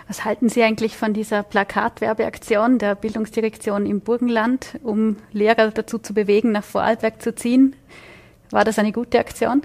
Was 0.08 0.24
halten 0.25 0.50
Sie 0.50 0.63
eigentlich 0.63 0.96
von 0.96 1.13
dieser 1.13 1.44
Plakatwerbeaktion 1.44 2.77
der 2.77 2.96
Bildungsdirektion 2.96 3.86
im 3.86 4.01
Burgenland, 4.01 4.79
um 4.84 5.17
Lehrer 5.32 5.72
dazu 5.72 5.98
zu 5.98 6.13
bewegen, 6.13 6.51
nach 6.51 6.63
Vorarlberg 6.63 7.22
zu 7.22 7.36
ziehen? 7.36 7.75
War 8.51 8.63
das 8.63 8.79
eine 8.79 8.91
gute 8.91 9.20
Aktion? 9.20 9.63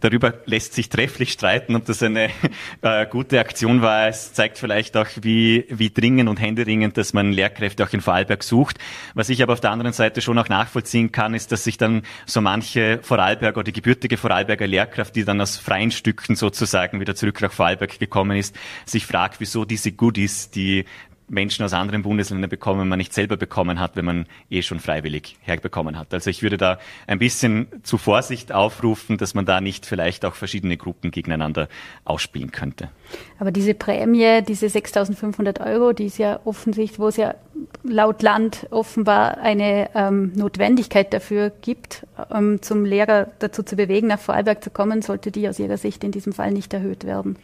Darüber 0.00 0.34
lässt 0.46 0.74
sich 0.74 0.88
trefflich 0.88 1.32
streiten, 1.32 1.74
ob 1.74 1.84
das 1.84 2.02
eine 2.02 2.30
äh, 2.82 3.06
gute 3.06 3.40
Aktion 3.40 3.82
war. 3.82 4.08
Es 4.08 4.32
zeigt 4.32 4.58
vielleicht 4.58 4.96
auch, 4.96 5.08
wie, 5.22 5.66
wie 5.70 5.90
dringend 5.90 6.28
und 6.28 6.40
händeringend, 6.40 6.96
dass 6.96 7.12
man 7.12 7.32
Lehrkräfte 7.32 7.84
auch 7.84 7.92
in 7.92 8.00
Vorarlberg 8.00 8.44
sucht. 8.44 8.78
Was 9.14 9.28
ich 9.28 9.42
aber 9.42 9.54
auf 9.54 9.60
der 9.60 9.72
anderen 9.72 9.92
Seite 9.92 10.20
schon 10.20 10.38
auch 10.38 10.48
nachvollziehen 10.48 11.10
kann, 11.10 11.34
ist, 11.34 11.50
dass 11.50 11.64
sich 11.64 11.78
dann 11.78 12.02
so 12.26 12.40
manche 12.40 13.00
Vorarlberger 13.02 13.58
oder 13.58 13.72
gebürtige 13.72 14.16
Vorarlberger 14.16 14.66
Lehrkraft, 14.66 15.16
die 15.16 15.24
dann 15.24 15.40
aus 15.40 15.56
freien 15.56 15.90
Stücken 15.90 16.36
sozusagen 16.36 17.00
wieder 17.00 17.14
zurück 17.14 17.40
nach 17.40 17.52
Vorarlberg 17.52 17.98
gekommen 17.98 18.36
ist, 18.36 18.54
sich 18.86 19.04
fragt, 19.04 19.40
wieso 19.40 19.64
diese 19.64 19.92
Goodies, 19.92 20.50
die 20.50 20.84
Menschen 21.28 21.64
aus 21.64 21.72
anderen 21.72 22.02
Bundesländern 22.02 22.50
bekommen, 22.50 22.88
man 22.88 22.98
nicht 22.98 23.12
selber 23.12 23.36
bekommen 23.36 23.80
hat, 23.80 23.96
wenn 23.96 24.04
man 24.04 24.26
eh 24.50 24.62
schon 24.62 24.80
freiwillig 24.80 25.36
herbekommen 25.40 25.98
hat. 25.98 26.12
Also 26.14 26.30
ich 26.30 26.42
würde 26.42 26.56
da 26.56 26.78
ein 27.06 27.18
bisschen 27.18 27.68
zu 27.82 27.98
Vorsicht 27.98 28.52
aufrufen, 28.52 29.18
dass 29.18 29.34
man 29.34 29.44
da 29.44 29.60
nicht 29.60 29.86
vielleicht 29.86 30.24
auch 30.24 30.34
verschiedene 30.34 30.76
Gruppen 30.76 31.10
gegeneinander 31.10 31.68
ausspielen 32.04 32.52
könnte. 32.52 32.90
Aber 33.38 33.50
diese 33.50 33.74
Prämie, 33.74 34.42
diese 34.46 34.66
6.500 34.66 35.64
Euro, 35.64 35.92
die 35.92 36.06
ist 36.06 36.18
ja 36.18 36.40
offensichtlich, 36.44 36.98
wo 36.98 37.08
es 37.08 37.16
ja 37.16 37.34
laut 37.82 38.22
Land 38.22 38.66
offenbar 38.70 39.38
eine 39.38 39.90
ähm, 39.94 40.32
Notwendigkeit 40.34 41.12
dafür 41.12 41.50
gibt, 41.50 42.06
ähm, 42.32 42.62
zum 42.62 42.84
Lehrer 42.84 43.28
dazu 43.38 43.62
zu 43.62 43.76
bewegen, 43.76 44.08
nach 44.08 44.18
Vorarlberg 44.18 44.62
zu 44.62 44.70
kommen, 44.70 45.02
sollte 45.02 45.30
die 45.30 45.48
aus 45.48 45.58
Ihrer 45.58 45.76
Sicht 45.76 46.04
in 46.04 46.12
diesem 46.12 46.32
Fall 46.32 46.52
nicht 46.52 46.72
erhöht 46.72 47.04
werden. 47.04 47.36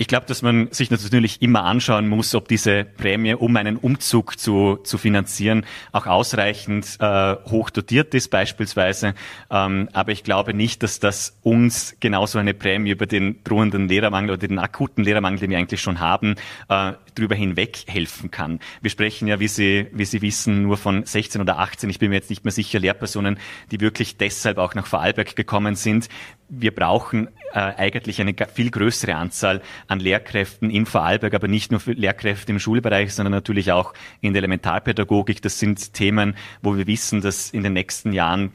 Ich 0.00 0.06
glaube, 0.06 0.26
dass 0.26 0.42
man 0.42 0.68
sich 0.70 0.92
natürlich 0.92 1.42
immer 1.42 1.64
anschauen 1.64 2.06
muss, 2.06 2.32
ob 2.36 2.46
diese 2.46 2.84
Prämie, 2.84 3.34
um 3.34 3.56
einen 3.56 3.76
Umzug 3.76 4.38
zu, 4.38 4.76
zu 4.84 4.96
finanzieren, 4.96 5.66
auch 5.90 6.06
ausreichend 6.06 6.98
äh, 7.00 7.34
hoch 7.50 7.70
dotiert 7.70 8.14
ist 8.14 8.30
beispielsweise. 8.30 9.14
Ähm, 9.50 9.88
aber 9.92 10.12
ich 10.12 10.22
glaube 10.22 10.54
nicht, 10.54 10.84
dass 10.84 11.00
das 11.00 11.36
uns 11.42 11.96
genauso 11.98 12.38
eine 12.38 12.54
Prämie 12.54 12.90
über 12.90 13.06
den 13.06 13.42
drohenden 13.42 13.88
Lehrermangel 13.88 14.30
oder 14.30 14.46
den 14.46 14.60
akuten 14.60 15.02
Lehrermangel, 15.02 15.40
den 15.40 15.50
wir 15.50 15.58
eigentlich 15.58 15.82
schon 15.82 15.98
haben, 15.98 16.36
äh, 16.68 16.92
drüber 17.18 17.34
hinweg 17.34 17.84
helfen 17.86 18.30
kann. 18.30 18.60
Wir 18.80 18.90
sprechen 18.90 19.28
ja, 19.28 19.40
wie 19.40 19.48
Sie, 19.48 19.86
wie 19.92 20.04
Sie 20.04 20.22
wissen, 20.22 20.62
nur 20.62 20.76
von 20.76 21.04
16 21.04 21.40
oder 21.40 21.58
18, 21.58 21.90
ich 21.90 21.98
bin 21.98 22.10
mir 22.10 22.16
jetzt 22.16 22.30
nicht 22.30 22.44
mehr 22.44 22.52
sicher, 22.52 22.78
Lehrpersonen, 22.78 23.38
die 23.70 23.80
wirklich 23.80 24.16
deshalb 24.16 24.58
auch 24.58 24.74
nach 24.74 24.86
Vorarlberg 24.86 25.36
gekommen 25.36 25.74
sind 25.74 26.08
wir 26.48 26.74
brauchen 26.74 27.28
äh, 27.52 27.58
eigentlich 27.58 28.20
eine 28.20 28.34
viel 28.52 28.70
größere 28.70 29.14
Anzahl 29.14 29.62
an 29.86 30.00
Lehrkräften 30.00 30.70
in 30.70 30.86
Vorarlberg, 30.86 31.34
aber 31.34 31.48
nicht 31.48 31.70
nur 31.70 31.80
für 31.80 31.92
Lehrkräfte 31.92 32.52
im 32.52 32.58
Schulbereich, 32.58 33.14
sondern 33.14 33.32
natürlich 33.32 33.70
auch 33.72 33.92
in 34.20 34.32
der 34.32 34.40
Elementarpädagogik. 34.40 35.42
Das 35.42 35.58
sind 35.58 35.92
Themen, 35.92 36.34
wo 36.62 36.76
wir 36.76 36.86
wissen, 36.86 37.20
dass 37.20 37.50
in 37.50 37.62
den 37.62 37.74
nächsten 37.74 38.12
Jahren 38.12 38.52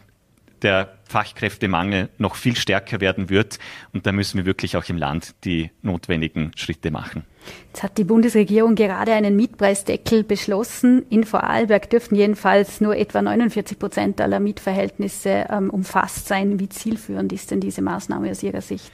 der 0.62 0.98
Fachkräftemangel 1.06 2.10
noch 2.18 2.36
viel 2.36 2.56
stärker 2.56 3.02
werden 3.02 3.30
wird. 3.30 3.60
Und 3.92 4.06
da 4.08 4.12
müssen 4.12 4.38
wir 4.38 4.46
wirklich 4.46 4.78
auch 4.78 4.86
im 4.86 4.98
Land 4.98 5.36
die 5.44 5.72
notwendigen 5.82 6.52
Schritte 6.56 6.90
machen. 6.90 7.26
Jetzt 7.68 7.84
hat 7.84 7.98
die 7.98 8.04
Bundesregierung 8.04 8.76
gerade 8.76 9.14
einen 9.14 9.36
Mietpreisdeckel 9.36 10.24
beschlossen. 10.24 11.06
In 11.10 11.24
Vorarlberg 11.24 11.90
dürften 11.90 12.16
jedenfalls 12.16 12.82
nur 12.82 12.96
etwa 12.96 13.22
49 13.22 13.80
Prozent 13.80 14.22
aller 14.22 14.40
Mietverhältnisse 14.40 15.48
ähm, 15.50 15.70
umfasst 15.70 16.28
sein. 16.28 16.60
Wie 16.60 16.70
zielführend 16.70 17.34
ist 17.34 17.52
denn 17.52 17.60
diese 17.60 17.82
Maßnahme 17.82 18.32
aus 18.32 18.44
Ihrer 18.44 18.62
Sicht? 18.62 18.92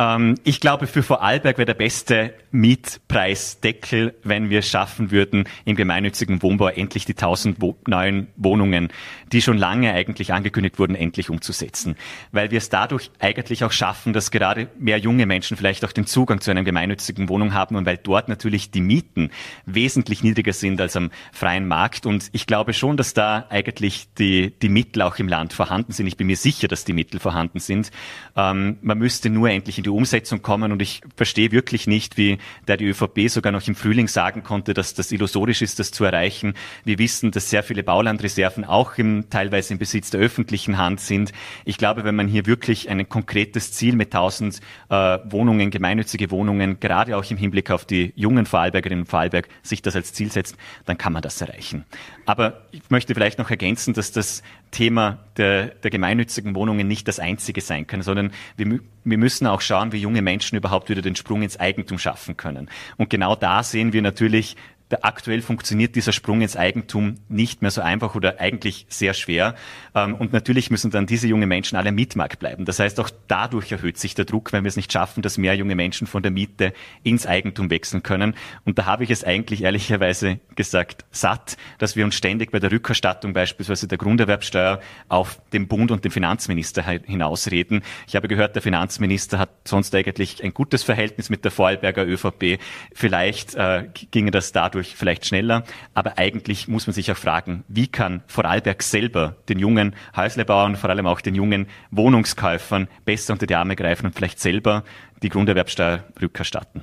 Ähm, 0.00 0.36
ich 0.44 0.60
glaube, 0.60 0.86
für 0.86 1.02
Vorarlberg 1.02 1.58
wäre 1.58 1.66
der 1.66 1.74
beste 1.74 2.32
Mietpreisdeckel, 2.52 4.14
wenn 4.24 4.48
wir 4.48 4.60
es 4.60 4.68
schaffen 4.68 5.10
würden, 5.10 5.44
im 5.66 5.76
gemeinnützigen 5.76 6.42
Wohnbau 6.42 6.68
endlich 6.68 7.04
die 7.04 7.12
1000 7.12 7.60
wo 7.60 7.76
neuen 7.86 8.28
Wohnungen, 8.36 8.88
die 9.30 9.42
schon 9.42 9.58
lange 9.58 9.92
eigentlich 9.92 10.32
angekündigt 10.32 10.78
wurden, 10.78 10.94
endlich 10.94 11.28
umzusetzen. 11.28 11.96
Weil 12.32 12.50
wir 12.50 12.58
es 12.58 12.70
dadurch 12.70 13.10
eigentlich 13.18 13.62
auch 13.62 13.72
schaffen, 13.72 14.12
dass 14.12 14.30
gerade 14.30 14.68
mehr 14.78 14.98
junge 14.98 15.26
Menschen 15.26 15.56
vielleicht 15.56 15.84
auch 15.84 15.92
den 15.92 16.06
Zugang 16.06 16.40
zu 16.40 16.50
einer 16.50 16.64
gemeinnützigen 16.64 17.28
Wohnung 17.28 17.52
haben 17.52 17.76
und 17.76 17.84
weil 17.84 17.98
dort 17.98 18.28
natürlich 18.28 18.70
die 18.70 18.80
Mieten 18.80 19.30
wesentlich 19.66 20.22
niedriger 20.22 20.54
sind 20.54 20.80
als 20.80 20.96
am 20.96 21.10
freien 21.32 21.68
Markt. 21.68 22.06
Und 22.06 22.30
ich 22.32 22.46
glaube 22.46 22.72
schon, 22.72 22.96
dass 22.96 23.12
da 23.12 23.46
eigentlich 23.50 24.08
die, 24.18 24.58
die 24.62 24.70
Mittel 24.70 25.02
auch 25.02 25.18
im 25.18 25.28
Land 25.28 25.52
vorhanden 25.52 25.92
sind. 25.92 26.06
Ich 26.06 26.16
bin 26.16 26.26
mir 26.26 26.36
sicher, 26.36 26.68
dass 26.68 26.86
die 26.86 26.94
Mittel 26.94 27.20
vorhanden 27.20 27.58
sind. 27.58 27.90
Ähm, 28.34 28.78
man 28.80 28.98
müsste 28.98 29.28
nur 29.28 29.50
endlich 29.50 29.76
in 29.76 29.84
die 29.84 29.89
Umsetzung 29.90 30.42
kommen. 30.42 30.72
Und 30.72 30.82
ich 30.82 31.00
verstehe 31.16 31.52
wirklich 31.52 31.86
nicht, 31.86 32.16
wie 32.16 32.38
der 32.68 32.76
die 32.76 32.86
ÖVP 32.86 33.28
sogar 33.28 33.52
noch 33.52 33.66
im 33.66 33.74
Frühling 33.74 34.08
sagen 34.08 34.42
konnte, 34.42 34.74
dass 34.74 34.94
das 34.94 35.12
illusorisch 35.12 35.62
ist, 35.62 35.78
das 35.78 35.90
zu 35.90 36.04
erreichen. 36.04 36.54
Wir 36.84 36.98
wissen, 36.98 37.30
dass 37.30 37.50
sehr 37.50 37.62
viele 37.62 37.82
Baulandreserven 37.82 38.64
auch 38.64 38.98
im, 38.98 39.30
teilweise 39.30 39.74
im 39.74 39.78
Besitz 39.78 40.10
der 40.10 40.20
öffentlichen 40.20 40.78
Hand 40.78 41.00
sind. 41.00 41.32
Ich 41.64 41.78
glaube, 41.78 42.04
wenn 42.04 42.16
man 42.16 42.28
hier 42.28 42.46
wirklich 42.46 42.88
ein 42.88 43.08
konkretes 43.08 43.72
Ziel 43.72 43.96
mit 43.96 44.14
1000 44.14 44.60
äh, 44.88 45.18
Wohnungen, 45.24 45.70
gemeinnützige 45.70 46.30
Wohnungen, 46.30 46.80
gerade 46.80 47.16
auch 47.16 47.24
im 47.30 47.36
Hinblick 47.36 47.70
auf 47.70 47.84
die 47.84 48.12
jungen 48.16 48.46
Vorarlbergerinnen 48.46 49.04
und 49.04 49.08
Vorarlberg, 49.08 49.48
sich 49.62 49.82
das 49.82 49.96
als 49.96 50.12
Ziel 50.12 50.30
setzt, 50.30 50.56
dann 50.86 50.98
kann 50.98 51.12
man 51.12 51.22
das 51.22 51.40
erreichen. 51.40 51.84
Aber 52.26 52.62
ich 52.70 52.82
möchte 52.90 53.14
vielleicht 53.14 53.38
noch 53.38 53.50
ergänzen, 53.50 53.94
dass 53.94 54.12
das 54.12 54.42
Thema 54.70 55.18
der, 55.36 55.66
der 55.66 55.90
gemeinnützigen 55.90 56.54
Wohnungen 56.54 56.86
nicht 56.86 57.08
das 57.08 57.18
einzige 57.18 57.60
sein 57.60 57.86
kann, 57.86 58.02
sondern 58.02 58.32
wir, 58.56 58.80
wir 59.04 59.18
müssen 59.18 59.46
auch 59.46 59.60
schauen, 59.60 59.79
wie 59.90 59.98
junge 59.98 60.22
Menschen 60.22 60.56
überhaupt 60.56 60.88
wieder 60.88 61.02
den 61.02 61.16
Sprung 61.16 61.42
ins 61.42 61.58
Eigentum 61.58 61.98
schaffen 61.98 62.36
können. 62.36 62.68
Und 62.96 63.10
genau 63.10 63.34
da 63.34 63.62
sehen 63.62 63.92
wir 63.92 64.02
natürlich 64.02 64.56
aktuell 65.02 65.42
funktioniert 65.42 65.94
dieser 65.94 66.12
Sprung 66.12 66.40
ins 66.40 66.56
Eigentum 66.56 67.16
nicht 67.28 67.62
mehr 67.62 67.70
so 67.70 67.80
einfach 67.80 68.14
oder 68.14 68.40
eigentlich 68.40 68.86
sehr 68.88 69.14
schwer. 69.14 69.54
Ähm, 69.94 70.14
und 70.14 70.32
natürlich 70.32 70.70
müssen 70.70 70.90
dann 70.90 71.06
diese 71.06 71.28
jungen 71.28 71.48
Menschen 71.48 71.76
alle 71.76 71.92
Mietmarkt 71.92 72.40
bleiben. 72.40 72.64
Das 72.64 72.78
heißt, 72.78 72.98
auch 73.00 73.10
dadurch 73.28 73.70
erhöht 73.72 73.98
sich 73.98 74.14
der 74.14 74.24
Druck, 74.24 74.52
wenn 74.52 74.64
wir 74.64 74.68
es 74.68 74.76
nicht 74.76 74.92
schaffen, 74.92 75.22
dass 75.22 75.38
mehr 75.38 75.54
junge 75.54 75.74
Menschen 75.74 76.06
von 76.06 76.22
der 76.22 76.32
Miete 76.32 76.72
ins 77.02 77.26
Eigentum 77.26 77.70
wechseln 77.70 78.02
können. 78.02 78.34
Und 78.64 78.78
da 78.78 78.86
habe 78.86 79.04
ich 79.04 79.10
es 79.10 79.24
eigentlich 79.24 79.62
ehrlicherweise 79.62 80.40
gesagt 80.56 81.04
satt, 81.10 81.56
dass 81.78 81.96
wir 81.96 82.04
uns 82.04 82.16
ständig 82.16 82.50
bei 82.50 82.58
der 82.58 82.72
Rückerstattung 82.72 83.32
beispielsweise 83.32 83.86
der 83.86 83.98
Grunderwerbsteuer 83.98 84.80
auf 85.08 85.40
den 85.52 85.68
Bund 85.68 85.90
und 85.90 86.04
den 86.04 86.10
Finanzminister 86.10 86.82
hinausreden. 86.82 87.82
Ich 88.08 88.16
habe 88.16 88.28
gehört, 88.28 88.56
der 88.56 88.62
Finanzminister 88.62 89.38
hat 89.38 89.50
sonst 89.64 89.94
eigentlich 89.94 90.42
ein 90.42 90.52
gutes 90.52 90.82
Verhältnis 90.82 91.30
mit 91.30 91.44
der 91.44 91.52
Vorarlberger 91.52 92.06
ÖVP. 92.06 92.58
Vielleicht 92.92 93.54
äh, 93.54 93.88
ginge 94.10 94.30
das 94.30 94.52
dadurch 94.52 94.79
dadurch 94.80 94.96
vielleicht 94.96 95.26
schneller. 95.26 95.64
Aber 95.94 96.18
eigentlich 96.18 96.68
muss 96.68 96.86
man 96.86 96.94
sich 96.94 97.12
auch 97.12 97.16
fragen, 97.16 97.64
wie 97.68 97.86
kann 97.86 98.22
Vorarlberg 98.26 98.82
selber 98.82 99.36
den 99.48 99.58
jungen 99.58 99.94
Häuslebauern, 100.16 100.76
vor 100.76 100.90
allem 100.90 101.06
auch 101.06 101.20
den 101.20 101.34
jungen 101.34 101.66
Wohnungskäufern 101.90 102.88
besser 103.04 103.34
unter 103.34 103.46
die 103.46 103.54
Arme 103.54 103.76
greifen 103.76 104.06
und 104.06 104.14
vielleicht 104.14 104.40
selber 104.40 104.84
die 105.22 105.28
Grunderwerbsteuer 105.28 106.04
rückerstatten. 106.20 106.82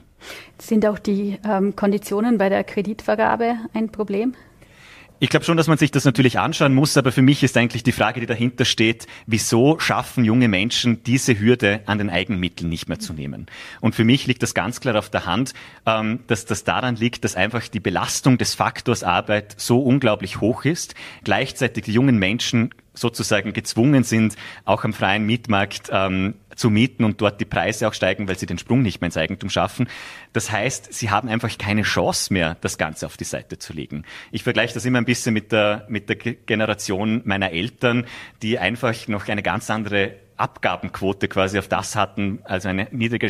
Sind 0.60 0.86
auch 0.86 1.00
die 1.00 1.40
ähm, 1.48 1.76
Konditionen 1.76 2.38
bei 2.38 2.50
der 2.50 2.64
Kreditvergabe 2.64 3.56
ein 3.74 3.92
Problem? 3.92 4.36
Ich 5.20 5.30
glaube 5.30 5.46
schon, 5.46 5.58
dass 5.58 5.68
man 5.68 5.80
sich 5.80 5.90
das 5.90 6.06
natürlich 6.06 6.38
anschauen 6.38 6.76
muss, 6.76 6.96
aber 6.96 7.12
für 7.12 7.24
mich 7.24 7.42
ist 7.42 7.58
eigentlich 7.58 7.82
die 7.82 7.92
Frage, 7.92 8.20
die 8.20 8.28
dahinter 8.28 8.66
steht, 8.66 9.08
wieso 9.26 9.80
schaffen 9.80 10.24
junge 10.24 10.48
Menschen 10.48 11.02
diese 11.02 11.40
Hürde 11.40 11.82
an 11.88 11.98
den 11.98 12.12
Eigenmitteln 12.12 12.70
nicht 12.70 12.88
mehr 12.88 13.00
zu 13.00 13.14
nehmen? 13.14 13.48
Und 13.82 13.96
für 13.96 14.04
mich 14.04 14.28
liegt 14.28 14.44
das 14.44 14.54
ganz 14.54 14.80
klar 14.80 14.96
auf 14.96 15.10
der 15.10 15.26
Hand, 15.26 15.56
ähm, 15.88 16.20
dass 16.28 16.46
das 16.46 16.66
daran 16.66 16.96
liegt, 16.98 17.24
dass 17.24 17.36
einfach 17.36 17.68
die 17.68 17.80
Belastung 17.80 18.38
des 18.38 18.54
Faktors 18.54 19.04
Arbeit 19.04 19.56
so 19.58 19.80
unglaublich 19.80 20.40
hoch 20.40 20.66
ist, 20.66 20.94
gleichzeitig 21.24 21.86
die 21.86 21.94
jungen 21.94 22.20
Menschen 22.20 22.70
sozusagen 22.94 23.54
gezwungen 23.54 24.04
sind, 24.04 24.36
auch 24.66 24.84
am 24.84 24.94
freien 24.94 25.26
Mietmarkt 25.26 25.90
ähm, 25.92 26.36
zu 26.58 26.70
mieten 26.70 27.06
und 27.06 27.22
dort 27.22 27.40
die 27.40 27.46
Preise 27.46 27.88
auch 27.88 27.94
steigen, 27.94 28.28
weil 28.28 28.38
sie 28.38 28.46
den 28.46 28.58
Sprung 28.58 28.82
nicht 28.82 29.00
mehr 29.00 29.08
ins 29.08 29.18
Eigentum 29.18 29.50
schaffen. 29.50 29.88
Das 30.34 30.52
heißt, 30.52 30.94
sie 30.94 31.10
haben 31.10 31.30
einfach 31.30 31.58
keine 31.58 31.84
Chance 31.84 32.34
mehr, 32.34 32.58
das 32.62 32.78
Ganze 32.78 33.06
auf 33.06 33.16
die 33.16 33.24
Seite 33.24 33.58
zu 33.60 33.72
legen. 33.72 34.04
Ich 34.32 34.44
vergleiche 34.44 34.74
das 34.74 34.84
immer 34.84 34.98
ein 34.98 35.06
bisschen 35.06 35.34
mit 35.34 35.52
der, 35.52 35.86
mit 35.88 36.10
der 36.10 36.16
Generation 36.16 37.22
meiner 37.24 37.52
Eltern, 37.52 38.06
die 38.42 38.60
einfach 38.60 39.08
noch 39.08 39.28
eine 39.28 39.44
ganz 39.44 39.70
andere 39.70 40.16
Abgabenquote 40.38 41.28
quasi 41.28 41.58
auf 41.58 41.68
das 41.68 41.96
hatten, 41.96 42.40
also 42.44 42.70
eine 42.70 42.88
niedrige 42.92 43.30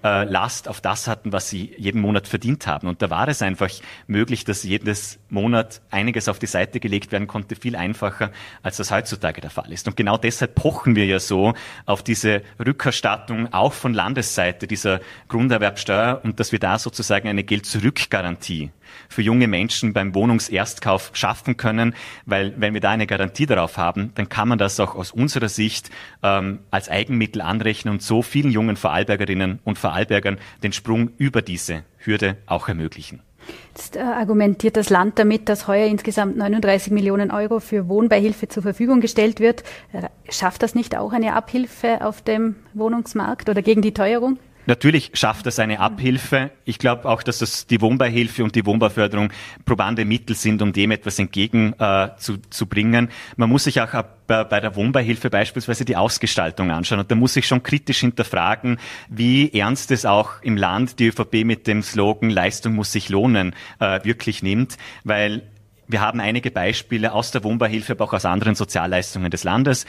Steuerlast 0.00 0.68
auf 0.68 0.80
das 0.80 1.06
hatten, 1.06 1.32
was 1.32 1.48
sie 1.48 1.72
jeden 1.76 2.00
Monat 2.00 2.26
verdient 2.26 2.66
haben. 2.66 2.88
Und 2.88 3.02
da 3.02 3.10
war 3.10 3.28
es 3.28 3.42
einfach 3.42 3.70
möglich, 4.06 4.44
dass 4.44 4.62
jedes 4.62 5.18
Monat 5.28 5.80
einiges 5.90 6.28
auf 6.28 6.38
die 6.38 6.46
Seite 6.46 6.80
gelegt 6.80 7.12
werden 7.12 7.26
konnte, 7.26 7.56
viel 7.56 7.76
einfacher, 7.76 8.30
als 8.62 8.78
das 8.78 8.90
heutzutage 8.90 9.40
der 9.40 9.50
Fall 9.50 9.72
ist. 9.72 9.86
Und 9.86 9.96
genau 9.96 10.16
deshalb 10.16 10.54
pochen 10.54 10.96
wir 10.96 11.06
ja 11.06 11.18
so 11.18 11.54
auf 11.86 12.02
diese 12.02 12.42
Rückerstattung 12.64 13.52
auch 13.52 13.72
von 13.72 13.94
Landesseite 13.94 14.66
dieser 14.66 15.00
Grunderwerbsteuer 15.28 16.20
und 16.22 16.40
dass 16.40 16.52
wir 16.52 16.58
da 16.58 16.78
sozusagen 16.78 17.28
eine 17.28 17.44
Geld-Zurück-Garantie 17.44 18.70
für 19.08 19.22
junge 19.22 19.46
Menschen 19.46 19.92
beim 19.92 20.14
Wohnungserstkauf 20.14 21.10
schaffen 21.12 21.56
können, 21.56 21.94
weil 22.26 22.54
wenn 22.56 22.74
wir 22.74 22.80
da 22.80 22.90
eine 22.90 23.06
Garantie 23.06 23.46
darauf 23.46 23.76
haben, 23.76 24.12
dann 24.14 24.28
kann 24.28 24.48
man 24.48 24.58
das 24.58 24.80
auch 24.80 24.96
aus 24.96 25.12
unserer 25.12 25.48
Sicht 25.48 25.90
ähm, 26.22 26.60
als 26.70 26.88
Eigenmittel 26.88 27.40
anrechnen 27.40 27.94
und 27.94 28.02
so 28.02 28.22
vielen 28.22 28.50
jungen 28.50 28.76
Vorarlbergerinnen 28.76 29.60
und 29.64 29.78
Vorarlbergern 29.78 29.89
den 30.62 30.72
Sprung 30.72 31.10
über 31.18 31.42
diese 31.42 31.84
Hürde 31.98 32.36
auch 32.46 32.68
ermöglichen. 32.68 33.22
Jetzt 33.74 33.96
äh, 33.96 34.00
argumentiert 34.00 34.76
das 34.76 34.90
Land 34.90 35.18
damit, 35.18 35.48
dass 35.48 35.66
heuer 35.66 35.86
insgesamt 35.86 36.36
39 36.36 36.92
Millionen 36.92 37.30
Euro 37.30 37.60
für 37.60 37.88
Wohnbeihilfe 37.88 38.48
zur 38.48 38.62
Verfügung 38.62 39.00
gestellt 39.00 39.40
wird. 39.40 39.62
Äh, 39.92 40.08
schafft 40.30 40.62
das 40.62 40.74
nicht 40.74 40.96
auch 40.96 41.12
eine 41.12 41.34
Abhilfe 41.34 42.04
auf 42.04 42.22
dem 42.22 42.56
Wohnungsmarkt 42.74 43.48
oder 43.48 43.62
gegen 43.62 43.82
die 43.82 43.94
Teuerung? 43.94 44.38
Natürlich 44.70 45.10
schafft 45.14 45.46
das 45.46 45.58
eine 45.58 45.80
Abhilfe. 45.80 46.52
Ich 46.64 46.78
glaube 46.78 47.08
auch, 47.08 47.24
dass 47.24 47.38
das 47.38 47.66
die 47.66 47.80
Wohnbeihilfe 47.80 48.44
und 48.44 48.54
die 48.54 48.64
Wohnbauförderung 48.64 49.32
probande 49.64 50.04
Mittel 50.04 50.36
sind, 50.36 50.62
um 50.62 50.72
dem 50.72 50.92
etwas 50.92 51.18
entgegenzubringen. 51.18 53.08
Äh, 53.08 53.12
Man 53.34 53.48
muss 53.48 53.64
sich 53.64 53.80
auch 53.80 54.04
bei 54.28 54.60
der 54.60 54.76
Wohnbeihilfe 54.76 55.28
beispielsweise 55.28 55.84
die 55.84 55.96
Ausgestaltung 55.96 56.70
anschauen. 56.70 57.00
Und 57.00 57.10
da 57.10 57.16
muss 57.16 57.34
ich 57.34 57.48
schon 57.48 57.64
kritisch 57.64 57.98
hinterfragen, 57.98 58.78
wie 59.08 59.52
ernst 59.52 59.90
es 59.90 60.06
auch 60.06 60.40
im 60.42 60.56
Land 60.56 61.00
die 61.00 61.08
ÖVP 61.08 61.44
mit 61.44 61.66
dem 61.66 61.82
Slogan 61.82 62.30
Leistung 62.30 62.76
muss 62.76 62.92
sich 62.92 63.08
lohnen 63.08 63.56
äh, 63.80 64.04
wirklich 64.04 64.44
nimmt, 64.44 64.78
weil 65.02 65.42
wir 65.88 66.00
haben 66.00 66.20
einige 66.20 66.52
Beispiele 66.52 67.12
aus 67.12 67.32
der 67.32 67.42
Wohnbeihilfe, 67.42 67.94
aber 67.94 68.04
auch 68.04 68.12
aus 68.12 68.24
anderen 68.24 68.54
Sozialleistungen 68.54 69.32
des 69.32 69.42
Landes, 69.42 69.84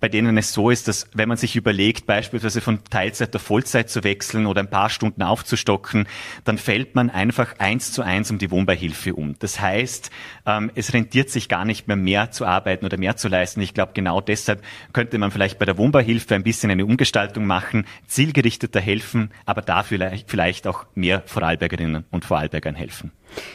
bei 0.00 0.08
denen 0.08 0.36
es 0.38 0.52
so 0.52 0.70
ist, 0.70 0.88
dass 0.88 1.06
wenn 1.14 1.28
man 1.28 1.36
sich 1.36 1.56
überlegt, 1.56 2.06
beispielsweise 2.06 2.60
von 2.60 2.80
Teilzeit 2.88 3.36
auf 3.36 3.42
Vollzeit 3.42 3.90
zu 3.90 4.02
wechseln 4.02 4.46
oder 4.46 4.60
ein 4.60 4.70
paar 4.70 4.90
Stunden 4.90 5.22
aufzustocken, 5.22 6.06
dann 6.44 6.58
fällt 6.58 6.94
man 6.94 7.10
einfach 7.10 7.58
eins 7.58 7.92
zu 7.92 8.02
eins 8.02 8.30
um 8.30 8.38
die 8.38 8.50
Wohnbeihilfe 8.50 9.14
um. 9.14 9.36
Das 9.38 9.60
heißt, 9.60 10.10
ähm, 10.46 10.70
es 10.74 10.92
rentiert 10.92 11.30
sich 11.30 11.48
gar 11.48 11.64
nicht 11.64 11.86
mehr 11.86 11.96
mehr 11.96 12.30
zu 12.30 12.46
arbeiten 12.46 12.84
oder 12.84 12.96
mehr 12.96 13.16
zu 13.16 13.28
leisten. 13.28 13.60
Ich 13.60 13.74
glaube, 13.74 13.92
genau 13.94 14.20
deshalb 14.20 14.62
könnte 14.92 15.18
man 15.18 15.30
vielleicht 15.30 15.58
bei 15.58 15.66
der 15.66 15.78
Wohnbeihilfe 15.78 16.34
ein 16.34 16.42
bisschen 16.42 16.70
eine 16.70 16.84
Umgestaltung 16.86 17.46
machen, 17.46 17.84
zielgerichteter 18.06 18.80
helfen, 18.80 19.30
aber 19.44 19.62
dafür 19.62 20.10
vielleicht 20.26 20.66
auch 20.66 20.86
mehr 20.94 21.22
Vorarlbergerinnen 21.26 22.04
und 22.10 22.24
Vorarlbergern 22.24 22.74
helfen. 22.74 23.12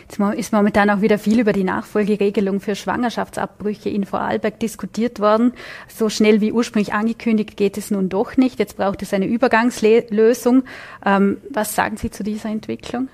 Jetzt 0.07 0.19
ist 0.37 0.53
momentan 0.53 0.89
auch 0.89 1.01
wieder 1.01 1.17
viel 1.17 1.39
über 1.39 1.51
die 1.51 1.63
Nachfolgeregelung 1.63 2.59
für 2.59 2.75
Schwangerschaftsabbrüche 2.75 3.89
in 3.89 4.05
Vorarlberg 4.05 4.59
diskutiert 4.59 5.19
worden. 5.19 5.53
So 5.87 6.09
schnell 6.09 6.34
wie 6.41 6.51
ursprünglich 6.51 6.93
angekündigt 6.93 7.57
geht 7.57 7.77
es 7.77 7.91
nun 7.91 8.09
doch 8.09 8.37
nicht. 8.37 8.59
Jetzt 8.59 8.77
braucht 8.77 9.01
es 9.01 9.13
eine 9.13 9.25
Übergangslösung. 9.25 10.63
Ähm, 11.05 11.37
was 11.49 11.75
sagen 11.75 11.97
Sie 11.97 12.11
zu 12.11 12.23
dieser 12.23 12.49
Entwicklung? 12.49 13.09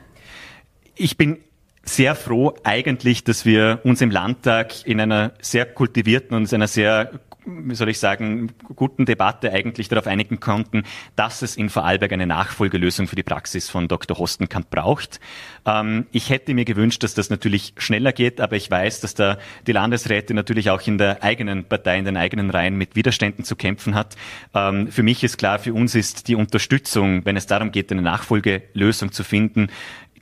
Ich 0.96 1.18
bin 1.18 1.38
sehr 1.84 2.16
froh 2.16 2.54
eigentlich, 2.64 3.24
dass 3.24 3.46
wir 3.46 3.80
uns 3.84 4.02
im 4.02 4.12
Landtag 4.12 4.86
in 4.86 5.02
einer 5.02 5.34
sehr 5.42 5.66
kultivierten 5.66 6.36
und 6.36 6.54
einer 6.54 6.68
sehr 6.68 7.12
wie 7.46 7.76
soll 7.76 7.90
ich 7.90 8.00
sagen, 8.00 8.52
guten 8.76 9.06
Debatte 9.06 9.52
eigentlich 9.52 9.90
darauf 9.90 10.06
einigen 10.06 10.40
konnten, 10.40 10.84
dass 11.16 11.42
es 11.42 11.58
in 11.58 11.70
Vorarlberg 11.70 12.12
eine 12.12 12.28
Nachfolgelösung 12.28 13.08
für 13.08 13.16
die 13.16 13.24
Praxis 13.24 13.70
von 13.70 13.88
Dr. 13.88 14.18
Hostenkamp 14.18 14.70
braucht. 14.70 15.20
Ähm, 15.66 16.06
ich 16.12 16.30
hätte 16.30 16.54
mir 16.54 16.66
gewünscht, 16.66 17.04
dass 17.04 17.14
das 17.14 17.30
natürlich 17.30 17.74
schneller 17.78 18.14
geht, 18.14 18.40
aber 18.40 18.56
ich 18.56 18.70
weiß, 18.70 19.02
dass 19.02 19.16
da 19.16 19.38
die 19.66 19.72
Landesräte 19.72 20.34
natürlich 20.34 20.70
auch 20.70 20.82
in 20.86 20.98
der 20.98 21.24
eigenen 21.24 21.64
Partei, 21.64 21.98
in 21.98 22.06
den 22.06 22.18
eigenen 22.18 22.52
Reihen 22.52 22.78
mit 22.78 22.96
Widerständen 22.96 23.44
zu 23.44 23.56
kämpfen 23.56 23.96
hat. 23.96 24.16
Ähm, 24.54 24.92
für 24.92 25.04
mich 25.04 25.24
ist 25.24 25.38
klar, 25.38 25.58
für 25.58 25.74
uns 25.74 25.96
ist 25.96 26.28
die 26.28 26.36
Unterstützung, 26.36 27.26
wenn 27.26 27.38
es 27.38 27.48
darum 27.48 27.72
geht, 27.72 27.92
eine 27.92 28.04
Nachfolgelösung 28.04 29.12
zu 29.12 29.24
finden, 29.24 29.70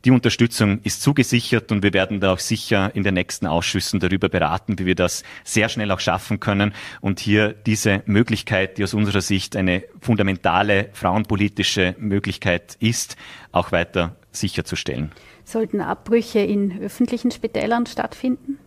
die 0.06 0.12
Unterstützung 0.12 0.80
ist 0.84 1.02
zugesichert 1.02 1.72
und 1.72 1.84
wir 1.84 1.94
werden 1.94 2.20
da 2.20 2.34
auch 2.34 2.40
sicher 2.40 2.96
in 2.96 3.04
den 3.04 3.16
nächsten 3.16 3.48
Ausschüssen 3.48 4.00
darüber 4.00 4.30
beraten, 4.30 4.80
wie 4.80 4.86
wir 4.86 4.96
das 4.96 5.24
sehr 5.44 5.70
schnell 5.70 5.92
auch 5.92 6.00
schaffen 6.00 6.40
können 6.40 6.74
und 7.02 7.20
hier 7.20 7.54
diese 7.54 8.04
Möglichkeit, 8.06 8.78
die 8.78 8.84
aus 8.84 8.94
unserer 8.94 9.22
Sicht 9.22 9.56
eine 9.56 9.84
fundamentale 10.02 10.90
frauenpolitische 10.94 11.96
Möglichkeit 12.00 12.78
ist, 12.80 13.18
auch 13.52 13.72
weiter 13.72 14.16
sicherzustellen. 14.32 15.12
Sollten 15.44 15.82
Abbrüche 15.82 16.40
in 16.40 16.80
öffentlichen 16.80 17.32
Spitälern 17.32 17.86
stattfinden? 17.86 18.60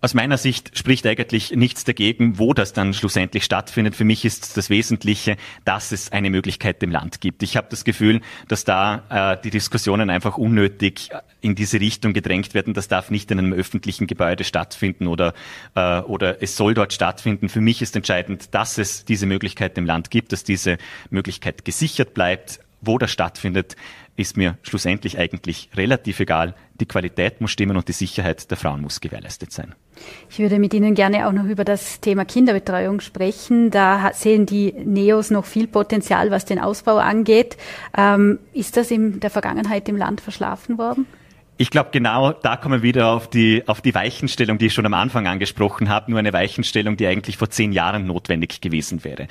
Aus 0.00 0.14
meiner 0.14 0.38
Sicht 0.38 0.78
spricht 0.78 1.04
eigentlich 1.06 1.56
nichts 1.56 1.82
dagegen, 1.82 2.38
wo 2.38 2.54
das 2.54 2.72
dann 2.72 2.94
schlussendlich 2.94 3.42
stattfindet. 3.42 3.96
Für 3.96 4.04
mich 4.04 4.24
ist 4.24 4.56
das 4.56 4.70
Wesentliche, 4.70 5.36
dass 5.64 5.90
es 5.90 6.12
eine 6.12 6.30
Möglichkeit 6.30 6.80
im 6.84 6.92
Land 6.92 7.20
gibt. 7.20 7.42
Ich 7.42 7.56
habe 7.56 7.66
das 7.68 7.82
Gefühl, 7.82 8.20
dass 8.46 8.62
da 8.62 9.02
äh, 9.10 9.42
die 9.42 9.50
Diskussionen 9.50 10.08
einfach 10.08 10.38
unnötig 10.38 11.10
in 11.40 11.56
diese 11.56 11.80
Richtung 11.80 12.12
gedrängt 12.12 12.54
werden. 12.54 12.74
Das 12.74 12.86
darf 12.86 13.10
nicht 13.10 13.32
in 13.32 13.40
einem 13.40 13.52
öffentlichen 13.52 14.06
Gebäude 14.06 14.44
stattfinden 14.44 15.08
oder, 15.08 15.34
äh, 15.74 15.98
oder 16.02 16.40
es 16.44 16.56
soll 16.56 16.74
dort 16.74 16.92
stattfinden. 16.92 17.48
Für 17.48 17.60
mich 17.60 17.82
ist 17.82 17.96
entscheidend, 17.96 18.54
dass 18.54 18.78
es 18.78 19.04
diese 19.04 19.26
Möglichkeit 19.26 19.76
im 19.78 19.84
Land 19.84 20.12
gibt, 20.12 20.30
dass 20.30 20.44
diese 20.44 20.78
Möglichkeit 21.10 21.64
gesichert 21.64 22.14
bleibt. 22.14 22.60
Wo 22.80 22.96
das 22.96 23.10
stattfindet, 23.10 23.74
ist 24.18 24.36
mir 24.36 24.58
schlussendlich 24.62 25.18
eigentlich 25.18 25.70
relativ 25.76 26.18
egal. 26.18 26.54
Die 26.80 26.86
Qualität 26.86 27.40
muss 27.40 27.52
stimmen 27.52 27.76
und 27.76 27.86
die 27.86 27.92
Sicherheit 27.92 28.50
der 28.50 28.56
Frauen 28.56 28.82
muss 28.82 29.00
gewährleistet 29.00 29.52
sein. 29.52 29.74
Ich 30.28 30.40
würde 30.40 30.58
mit 30.58 30.74
Ihnen 30.74 30.94
gerne 30.94 31.28
auch 31.28 31.32
noch 31.32 31.44
über 31.44 31.64
das 31.64 32.00
Thema 32.00 32.24
Kinderbetreuung 32.24 33.00
sprechen. 33.00 33.70
Da 33.70 34.10
sehen 34.12 34.44
die 34.44 34.72
Neos 34.72 35.30
noch 35.30 35.44
viel 35.44 35.68
Potenzial, 35.68 36.30
was 36.30 36.44
den 36.44 36.58
Ausbau 36.58 36.98
angeht. 36.98 37.56
Ähm, 37.96 38.40
ist 38.52 38.76
das 38.76 38.90
in 38.90 39.20
der 39.20 39.30
Vergangenheit 39.30 39.88
im 39.88 39.96
Land 39.96 40.20
verschlafen 40.20 40.78
worden? 40.78 41.06
Ich 41.60 41.70
glaube, 41.70 41.90
genau 41.92 42.32
da 42.32 42.56
kommen 42.56 42.82
wir 42.82 42.82
wieder 42.82 43.08
auf 43.08 43.28
die, 43.28 43.64
auf 43.66 43.80
die 43.80 43.94
Weichenstellung, 43.94 44.58
die 44.58 44.66
ich 44.66 44.74
schon 44.74 44.86
am 44.86 44.94
Anfang 44.94 45.26
angesprochen 45.26 45.88
habe. 45.88 46.10
Nur 46.10 46.20
eine 46.20 46.32
Weichenstellung, 46.32 46.96
die 46.96 47.06
eigentlich 47.06 47.36
vor 47.36 47.50
zehn 47.50 47.72
Jahren 47.72 48.06
notwendig 48.06 48.60
gewesen 48.60 49.02
wäre. 49.02 49.26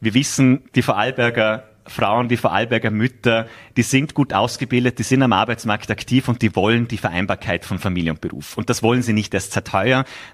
Wir 0.00 0.14
wissen, 0.14 0.62
die 0.76 0.82
Vorarlberger 0.82 1.64
Frauen, 1.86 2.28
die 2.28 2.36
Vorarlberger 2.36 2.90
Mütter, 2.90 3.46
die 3.76 3.82
sind 3.82 4.14
gut 4.14 4.32
ausgebildet, 4.32 4.98
die 4.98 5.02
sind 5.02 5.22
am 5.22 5.32
Arbeitsmarkt 5.32 5.90
aktiv 5.90 6.28
und 6.28 6.42
die 6.42 6.54
wollen 6.54 6.88
die 6.88 6.98
Vereinbarkeit 6.98 7.64
von 7.64 7.78
Familie 7.78 8.12
und 8.12 8.20
Beruf. 8.20 8.56
Und 8.56 8.70
das 8.70 8.82
wollen 8.82 9.02
sie 9.02 9.12
nicht 9.12 9.34
erst 9.34 9.52
seit. 9.52 9.62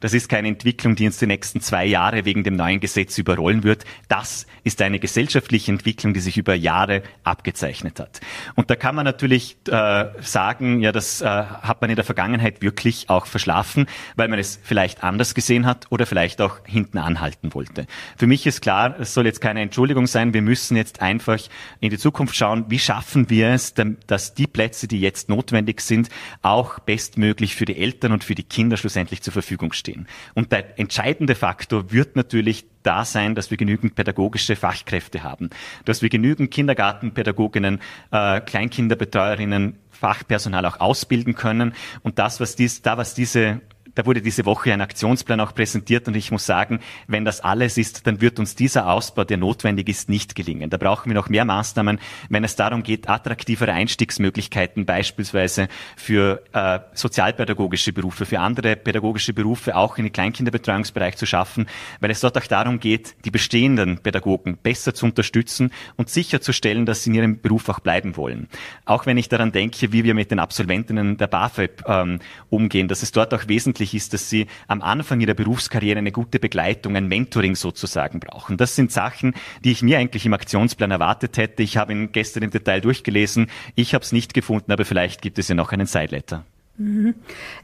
Das 0.01 0.15
ist 0.15 0.29
keine 0.29 0.49
Entwicklung, 0.49 0.97
die 0.97 1.07
uns 1.07 1.19
die 1.19 1.27
nächsten 1.27 1.61
zwei 1.61 1.85
Jahre 1.85 2.25
wegen 2.25 2.43
dem 2.43 2.57
neuen 2.57 2.81
Gesetz 2.81 3.17
überrollen 3.19 3.63
wird. 3.63 3.85
Das 4.09 4.47
ist 4.65 4.83
eine 4.83 4.99
gesellschaftliche 4.99 5.71
Entwicklung, 5.71 6.13
die 6.13 6.21
sich 6.21 6.37
über 6.37 6.55
Jahre 6.55 7.03
abgezeichnet 7.25 8.01
hat. 8.01 8.21
Und 8.57 8.71
da 8.71 8.77
kann 8.77 8.95
man 8.95 9.05
natürlich 9.05 9.57
äh, 9.71 10.07
sagen, 10.21 10.81
ja, 10.81 10.93
das 10.93 11.21
äh, 11.21 11.27
hat 11.27 11.81
man 11.81 11.91
in 11.91 11.97
der 11.97 12.05
Vergangenheit 12.05 12.63
wirklich 12.63 13.09
auch 13.11 13.27
verschlafen, 13.27 13.87
weil 14.17 14.29
man 14.29 14.39
es 14.39 14.59
vielleicht 14.63 15.05
anders 15.05 15.35
gesehen 15.35 15.67
hat 15.67 15.87
oder 15.91 16.07
vielleicht 16.07 16.41
auch 16.41 16.59
hinten 16.65 16.99
anhalten 16.99 17.55
wollte. 17.55 17.87
Für 18.17 18.27
mich 18.27 18.47
ist 18.47 18.61
klar, 18.61 18.97
es 18.99 19.15
soll 19.15 19.27
jetzt 19.27 19.41
keine 19.41 19.61
Entschuldigung 19.61 20.07
sein. 20.07 20.35
Wir 20.35 20.43
müssen 20.43 20.77
jetzt 20.77 21.01
einfach 21.01 21.38
euch 21.39 21.49
in 21.81 21.91
die 21.91 21.99
Zukunft 21.99 22.37
schauen, 22.37 22.67
wie 22.69 22.79
schaffen 22.79 23.31
wir 23.31 23.49
es, 23.51 23.75
dass 24.07 24.35
die 24.35 24.47
Plätze, 24.47 24.89
die 24.89 25.01
jetzt 25.01 25.29
notwendig 25.29 25.81
sind, 25.81 26.09
auch 26.43 26.79
bestmöglich 26.81 27.55
für 27.55 27.65
die 27.65 27.77
Eltern 27.77 28.13
und 28.13 28.25
für 28.25 28.35
die 28.35 28.43
Kinder 28.43 28.77
schlussendlich 28.77 29.23
zur 29.23 29.33
Verfügung 29.33 29.73
stehen. 29.73 30.07
Und 30.35 30.53
der 30.53 30.79
entscheidende 30.79 31.35
Faktor 31.35 31.93
wird 31.93 32.17
natürlich 32.17 32.67
da 32.83 33.05
sein, 33.05 33.35
dass 33.35 33.51
wir 33.51 33.57
genügend 33.57 33.95
pädagogische 33.95 34.57
Fachkräfte 34.57 35.23
haben, 35.23 35.51
dass 35.85 36.03
wir 36.03 36.09
genügend 36.09 36.51
Kindergartenpädagoginnen, 36.51 37.81
äh, 38.11 38.41
Kleinkinderbetreuerinnen, 38.41 39.79
Fachpersonal 39.91 40.65
auch 40.65 40.81
ausbilden 40.81 41.35
können. 41.35 41.75
Und 42.03 42.19
das, 42.19 42.41
was 42.41 42.57
dies, 42.57 42.83
da 42.83 42.97
was 42.97 43.15
diese 43.15 43.61
da 43.95 44.07
wurde 44.07 44.23
diese 44.23 44.45
Woche 44.47 44.73
ein 44.73 44.81
Aktionsplan 44.81 45.41
auch 45.41 45.55
präsentiert 45.55 46.09
und 46.09 46.17
ich 46.17 46.31
muss 46.31 46.47
sagen, 46.47 46.81
wenn 47.07 47.25
das 47.25 47.41
alles 47.41 47.79
ist, 47.79 48.07
dann 48.07 48.21
wird 48.21 48.39
uns 48.39 48.55
dieser 48.55 48.89
Ausbau, 48.89 49.25
der 49.25 49.37
notwendig 49.37 49.89
ist, 49.89 50.09
nicht 50.09 50.35
gelingen. 50.35 50.71
Da 50.71 50.77
brauchen 50.77 51.11
wir 51.11 51.15
noch 51.15 51.29
mehr 51.29 51.45
Maßnahmen, 51.45 51.99
wenn 52.29 52.45
es 52.45 52.57
darum 52.57 52.83
geht, 52.83 53.09
attraktivere 53.09 53.73
Einstiegsmöglichkeiten 53.73 54.87
beispielsweise 54.87 55.69
für 55.97 56.43
äh, 56.53 56.81
sozialpädagogische 56.93 57.93
Berufe, 57.93 58.27
für 58.27 58.41
andere 58.41 58.77
pädagogische 58.77 59.33
Berufe 59.33 59.77
auch 59.77 59.99
in 59.99 60.05
den 60.05 60.13
Kleinkinderbetreuungsbereich 60.13 61.17
zu 61.17 61.27
schaffen, 61.27 61.67
weil 62.01 62.11
es 62.11 62.21
dort 62.21 62.39
auch 62.39 62.47
darum 62.47 62.81
geht, 62.81 63.17
die 63.25 63.31
bestehenden 63.31 63.99
Pädagogen 63.99 64.59
besser 64.63 64.95
zu 64.95 65.07
unterstützen 65.07 65.71
und 65.97 66.11
sicherzustellen, 66.11 66.87
dass 66.87 67.03
sie 67.03 67.11
in 67.11 67.17
ihrem 67.17 67.41
Beruf 67.41 67.69
auch 67.69 67.81
bleiben 67.81 68.17
wollen. 68.17 68.49
Auch 68.85 69.07
wenn 69.07 69.19
ich 69.19 69.29
daran 69.29 69.53
denke, 69.53 69.93
wie 69.93 70.05
wir 70.05 70.15
mit 70.15 70.31
den 70.31 70.39
Absolventinnen 70.39 71.17
der 71.17 71.27
BAföG 71.27 71.83
ähm, 71.87 72.21
umgehen, 72.51 72.89
dass 72.89 73.03
es 73.03 73.13
dort 73.13 73.35
auch 73.35 73.49
wesentlich 73.49 73.88
wichtig 73.89 73.95
ist, 73.95 74.13
dass 74.13 74.31
sie 74.31 74.47
am 74.67 74.83
Anfang 74.83 75.21
ihrer 75.21 75.35
Berufskarriere 75.35 75.99
eine 75.99 76.13
gute 76.13 76.39
Begleitung, 76.39 76.97
ein 76.97 77.09
Mentoring 77.09 77.55
sozusagen 77.55 78.21
brauchen. 78.21 78.57
Das 78.57 78.75
sind 78.75 78.93
Sachen, 78.93 79.35
die 79.65 79.73
ich 79.73 79.83
mir 79.83 79.99
eigentlich 79.99 80.27
im 80.27 80.35
Aktionsplan 80.35 80.91
erwartet 80.91 81.37
hätte. 81.37 81.63
Ich 81.63 81.77
habe 81.77 81.93
ihn 81.93 82.13
gestern 82.13 82.43
im 82.43 82.51
Detail 82.51 82.81
durchgelesen. 82.81 83.49
Ich 83.75 83.95
habe 83.95 84.05
es 84.05 84.13
nicht 84.13 84.35
gefunden, 84.35 84.73
aber 84.73 84.85
vielleicht 84.85 85.23
gibt 85.23 85.39
es 85.39 85.49
ja 85.49 85.55
noch 85.55 85.73
einen 85.73 85.87
Sideletter. 85.87 86.45
Mhm. 86.77 87.15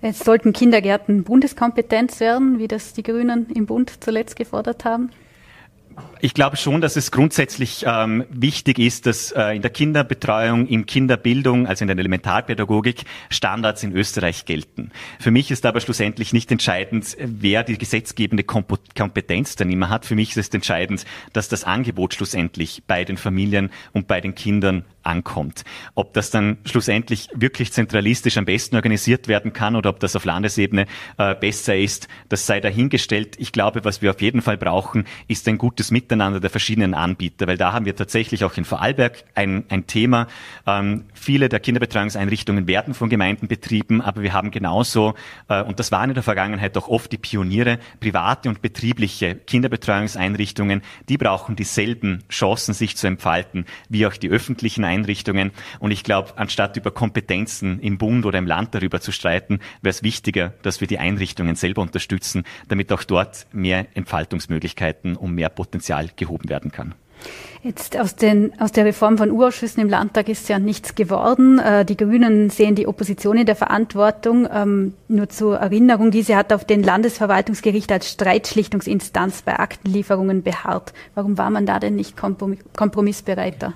Jetzt 0.03 0.25
sollten 0.25 0.53
Kindergärten 0.53 1.23
Bundeskompetenz 1.23 2.21
werden, 2.21 2.59
wie 2.59 2.69
das 2.69 2.95
die 2.95 3.03
Grünen 3.03 3.47
im 3.55 3.67
Bund 3.67 3.93
zuletzt 4.01 4.37
gefordert 4.37 4.85
haben. 4.85 5.11
Ich 6.21 6.33
glaube 6.33 6.57
schon, 6.57 6.81
dass 6.81 6.97
es 6.97 7.11
grundsätzlich 7.11 7.85
ähm, 7.87 8.25
wichtig 8.31 8.79
ist, 8.79 9.07
dass 9.07 9.31
äh, 9.33 9.57
in 9.57 9.63
der 9.63 9.71
Kinderbetreuung, 9.71 10.67
in 10.67 10.87
Kinderbildung, 10.87 11.67
also 11.67 11.85
in 11.85 11.89
der 11.89 11.99
Elementarpädagogik, 11.99 13.05
Standards 13.29 13.83
in 13.83 13.93
Österreich 13.93 14.47
gelten. 14.47 14.91
Für 15.21 15.31
mich 15.31 15.51
ist 15.51 15.67
aber 15.67 15.81
schlussendlich 15.81 16.33
nicht 16.33 16.51
entscheidend, 16.51 17.17
wer 17.19 17.63
die 17.63 17.77
gesetzgebende 17.77 18.43
Kompetenz 18.43 19.57
dann 19.57 19.71
immer 19.71 19.91
hat. 19.91 20.07
Für 20.07 20.15
mich 20.15 20.31
ist 20.31 20.39
es 20.39 20.55
entscheidend, 20.55 21.05
dass 21.35 21.49
das 21.49 21.65
Angebot 21.65 22.15
schlussendlich 22.15 22.83
bei 22.87 23.05
den 23.05 23.19
Familien 23.19 23.71
und 23.93 24.07
bei 24.09 24.21
den 24.21 24.35
Kindern 24.35 24.85
ankommt. 25.03 25.65
Ob 25.95 26.15
das 26.15 26.31
dann 26.31 26.59
schlussendlich 26.65 27.29
wirklich 27.35 27.73
zentralistisch 27.73 28.39
am 28.39 28.47
besten 28.47 28.77
organisiert 28.77 29.29
werden 29.29 29.53
kann 29.53 29.77
oder 29.77 29.91
ob 29.91 30.01
das 30.01 30.17
auf 30.17 30.25
Landesebene 30.25 30.87
äh, 31.19 31.35
besser 31.35 31.77
ist, 31.77 32.09
das 32.29 32.47
sei 32.47 32.61
dahingestellt. 32.61 33.37
Ich 33.39 33.53
glaube, 33.53 33.85
was 33.85 34.03
wir 34.03 34.11
auf 34.11 34.23
jeden 34.23 34.43
Fall 34.43 34.57
brauchen, 34.57 35.05
ist 35.29 35.47
ein 35.49 35.59
gutes 35.59 35.84
Miteinander 35.91 36.41
der 36.41 36.51
verschiedenen 36.51 36.95
Anbieter, 36.95 37.47
weil 37.47 37.57
da 37.57 37.73
haben 37.73 37.85
wir 37.85 37.95
tatsächlich 37.95 38.45
auch 38.45 38.57
in 38.57 38.65
Vorarlberg 38.65 39.25
ein, 39.35 39.65
ein 39.69 39.87
Thema. 39.87 40.27
Ähm, 40.67 41.05
viele 41.15 41.49
der 41.49 41.61
Kinderbetreuungseinrichtungen 41.61 42.67
werden 42.67 42.95
von 42.95 43.09
Gemeinden 43.09 43.49
betrieben, 43.49 44.01
aber 44.01 44.23
wir 44.23 44.33
haben 44.33 44.51
genauso, 44.51 45.15
äh, 45.49 45.63
und 45.63 45.79
das 45.79 45.93
waren 45.93 46.11
in 46.11 46.15
der 46.15 46.23
Vergangenheit 46.23 46.77
auch 46.77 46.89
oft 46.89 47.13
die 47.13 47.19
Pioniere, 47.19 47.79
private 48.01 48.49
und 48.49 48.63
betriebliche 48.63 49.35
Kinderbetreuungseinrichtungen, 49.35 50.83
die 51.09 51.19
brauchen 51.19 51.57
dieselben 51.57 52.25
Chancen, 52.31 52.75
sich 52.75 52.97
zu 52.97 53.07
entfalten, 53.07 53.67
wie 53.89 54.07
auch 54.07 54.15
die 54.15 54.29
öffentlichen 54.29 54.85
Einrichtungen. 54.85 55.53
Und 55.79 55.91
ich 55.91 56.03
glaube, 56.03 56.33
anstatt 56.37 56.77
über 56.77 56.91
Kompetenzen 56.91 57.81
im 57.81 57.99
Bund 57.99 58.27
oder 58.27 58.39
im 58.39 58.47
Land 58.47 58.75
darüber 58.75 59.01
zu 59.01 59.13
streiten, 59.13 59.61
wäre 59.83 59.91
es 59.91 60.03
wichtiger, 60.03 60.55
dass 60.63 60.81
wir 60.81 60.89
die 60.89 60.99
Einrichtungen 60.99 61.57
selber 61.57 61.83
unterstützen, 61.83 62.45
damit 62.69 62.93
auch 62.93 63.05
dort 63.05 63.47
mehr 63.53 63.87
Entfaltungsmöglichkeiten 63.95 65.17
und 65.17 65.35
mehr 65.35 65.51
Potenzial 65.51 65.74
gehoben 66.17 66.49
werden 66.49 66.73
kann. 66.73 66.95
Jetzt 67.63 67.99
aus, 67.99 68.15
den, 68.15 68.53
aus 68.61 68.73
der 68.73 68.85
Reform 68.85 69.17
von 69.17 69.31
Urausschüssen 69.31 69.83
im 69.83 69.89
Landtag 69.89 70.29
ist 70.29 70.51
ja 70.51 70.59
nichts 70.59 70.95
geworden. 70.95 71.59
Äh, 71.59 71.87
die 71.87 71.97
Grünen 71.97 72.51
sehen 72.51 72.75
die 72.75 72.87
Opposition 72.87 73.39
in 73.39 73.47
der 73.47 73.57
Verantwortung. 73.57 74.47
Ähm, 74.53 74.93
nur 75.09 75.31
zur 75.31 75.57
Erinnerung, 75.57 76.11
diese 76.11 76.37
hat 76.37 76.53
auf 76.53 76.67
den 76.67 76.83
Landesverwaltungsgericht 76.83 77.91
als 77.91 78.11
Streitschlichtungsinstanz 78.11 79.41
bei 79.43 79.59
Aktenlieferungen 79.59 80.43
beharrt. 80.43 80.93
Warum 81.15 81.39
war 81.39 81.49
man 81.49 81.65
da 81.65 81.81
denn 81.81 81.95
nicht 81.95 82.17
kompromissbereiter? 82.19 83.73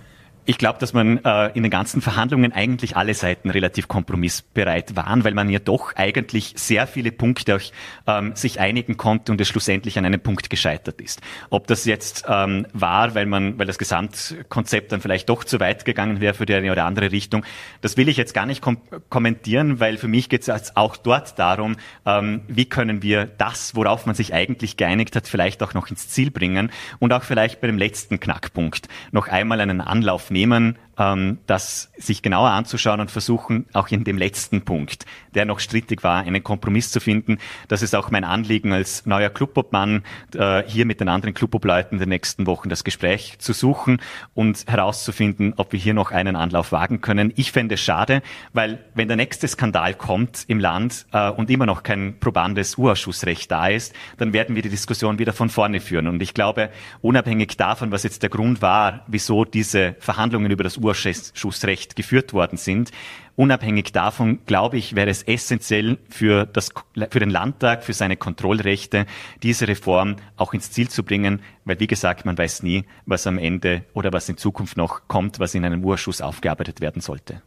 Ich 0.50 0.56
glaube, 0.56 0.78
dass 0.78 0.94
man 0.94 1.22
äh, 1.26 1.48
in 1.48 1.62
den 1.62 1.70
ganzen 1.70 2.00
Verhandlungen 2.00 2.54
eigentlich 2.54 2.96
alle 2.96 3.12
Seiten 3.12 3.50
relativ 3.50 3.86
kompromissbereit 3.86 4.96
waren, 4.96 5.22
weil 5.22 5.34
man 5.34 5.50
ja 5.50 5.58
doch 5.58 5.94
eigentlich 5.94 6.54
sehr 6.56 6.86
viele 6.86 7.12
Punkte 7.12 7.56
auch 7.56 7.60
ähm, 8.06 8.34
sich 8.34 8.58
einigen 8.58 8.96
konnte 8.96 9.30
und 9.30 9.38
es 9.42 9.48
schlussendlich 9.48 9.98
an 9.98 10.06
einem 10.06 10.20
Punkt 10.20 10.48
gescheitert 10.48 11.02
ist. 11.02 11.20
Ob 11.50 11.66
das 11.66 11.84
jetzt 11.84 12.24
ähm, 12.26 12.66
war, 12.72 13.14
weil 13.14 13.26
man, 13.26 13.58
weil 13.58 13.66
das 13.66 13.76
Gesamtkonzept 13.76 14.90
dann 14.90 15.02
vielleicht 15.02 15.28
doch 15.28 15.44
zu 15.44 15.60
weit 15.60 15.84
gegangen 15.84 16.22
wäre 16.22 16.32
für 16.32 16.46
die 16.46 16.54
eine 16.54 16.72
oder 16.72 16.86
andere 16.86 17.12
Richtung, 17.12 17.44
das 17.82 17.98
will 17.98 18.08
ich 18.08 18.16
jetzt 18.16 18.32
gar 18.32 18.46
nicht 18.46 18.62
kom 18.62 18.78
kommentieren, 19.10 19.80
weil 19.80 19.98
für 19.98 20.08
mich 20.08 20.30
geht 20.30 20.48
es 20.48 20.76
auch 20.78 20.96
dort 20.96 21.38
darum, 21.38 21.76
ähm, 22.06 22.40
wie 22.48 22.64
können 22.64 23.02
wir 23.02 23.26
das, 23.26 23.74
worauf 23.74 24.06
man 24.06 24.14
sich 24.14 24.32
eigentlich 24.32 24.78
geeinigt 24.78 25.14
hat, 25.14 25.28
vielleicht 25.28 25.62
auch 25.62 25.74
noch 25.74 25.90
ins 25.90 26.08
Ziel 26.08 26.30
bringen 26.30 26.72
und 27.00 27.12
auch 27.12 27.22
vielleicht 27.22 27.60
bei 27.60 27.66
dem 27.66 27.76
letzten 27.76 28.18
Knackpunkt 28.18 28.88
noch 29.12 29.28
einmal 29.28 29.60
einen 29.60 29.82
Anlauf 29.82 30.30
nehmen 30.30 30.37
Unternehmen 30.38 30.78
ähm, 30.98 31.38
das 31.46 31.90
sich 31.96 32.22
genauer 32.22 32.50
anzuschauen 32.50 33.00
und 33.00 33.10
versuchen, 33.10 33.66
auch 33.72 33.88
in 33.88 34.04
dem 34.04 34.18
letzten 34.18 34.62
Punkt, 34.62 35.06
der 35.34 35.44
noch 35.44 35.60
strittig 35.60 36.02
war, 36.02 36.20
einen 36.20 36.42
Kompromiss 36.42 36.90
zu 36.90 37.00
finden. 37.00 37.38
Das 37.68 37.82
ist 37.82 37.94
auch 37.94 38.10
mein 38.10 38.24
Anliegen 38.24 38.72
als 38.72 39.06
neuer 39.06 39.30
Clubobmann, 39.30 40.02
äh, 40.34 40.62
hier 40.66 40.84
mit 40.84 41.00
den 41.00 41.08
anderen 41.08 41.34
Clubobleuten 41.34 41.96
in 41.96 42.00
den 42.00 42.08
nächsten 42.08 42.46
Wochen 42.46 42.68
das 42.68 42.84
Gespräch 42.84 43.38
zu 43.38 43.52
suchen 43.52 44.00
und 44.34 44.64
herauszufinden, 44.66 45.54
ob 45.56 45.72
wir 45.72 45.80
hier 45.80 45.94
noch 45.94 46.10
einen 46.10 46.36
Anlauf 46.36 46.72
wagen 46.72 47.00
können. 47.00 47.32
Ich 47.36 47.52
fände 47.52 47.76
es 47.76 47.80
schade, 47.80 48.22
weil 48.52 48.84
wenn 48.94 49.08
der 49.08 49.16
nächste 49.16 49.46
Skandal 49.46 49.94
kommt 49.94 50.44
im 50.48 50.58
Land 50.58 51.06
äh, 51.12 51.30
und 51.30 51.50
immer 51.50 51.66
noch 51.66 51.82
kein 51.82 52.18
probandes 52.18 52.76
Urausschussrecht 52.76 53.50
da 53.50 53.68
ist, 53.68 53.94
dann 54.16 54.32
werden 54.32 54.56
wir 54.56 54.62
die 54.62 54.68
Diskussion 54.68 55.18
wieder 55.18 55.32
von 55.32 55.48
vorne 55.48 55.80
führen. 55.80 56.08
Und 56.08 56.22
ich 56.22 56.34
glaube, 56.34 56.70
unabhängig 57.00 57.56
davon, 57.56 57.92
was 57.92 58.02
jetzt 58.02 58.22
der 58.22 58.30
Grund 58.30 58.62
war, 58.62 59.04
wieso 59.06 59.44
diese 59.44 59.94
Verhandlungen 60.00 60.50
über 60.50 60.64
das 60.64 60.76
Ur 60.76 60.87
Vorschussrecht 60.88 61.96
geführt 61.96 62.32
worden 62.32 62.56
sind. 62.56 62.90
Unabhängig 63.36 63.92
davon, 63.92 64.40
glaube 64.46 64.78
ich, 64.78 64.96
wäre 64.96 65.10
es 65.10 65.22
essentiell 65.22 65.98
für, 66.08 66.46
das, 66.46 66.70
für 67.10 67.20
den 67.20 67.30
Landtag, 67.30 67.84
für 67.84 67.92
seine 67.92 68.16
Kontrollrechte, 68.16 69.06
diese 69.42 69.68
Reform 69.68 70.16
auch 70.36 70.54
ins 70.54 70.72
Ziel 70.72 70.88
zu 70.88 71.04
bringen, 71.04 71.40
weil, 71.64 71.78
wie 71.78 71.86
gesagt, 71.86 72.24
man 72.24 72.36
weiß 72.36 72.62
nie, 72.62 72.84
was 73.06 73.26
am 73.26 73.38
Ende 73.38 73.84
oder 73.92 74.12
was 74.12 74.28
in 74.28 74.38
Zukunft 74.38 74.76
noch 74.76 75.06
kommt, 75.08 75.38
was 75.38 75.54
in 75.54 75.64
einem 75.64 75.84
Urschuss 75.84 76.20
aufgearbeitet 76.20 76.80
werden 76.80 77.00
sollte. 77.00 77.42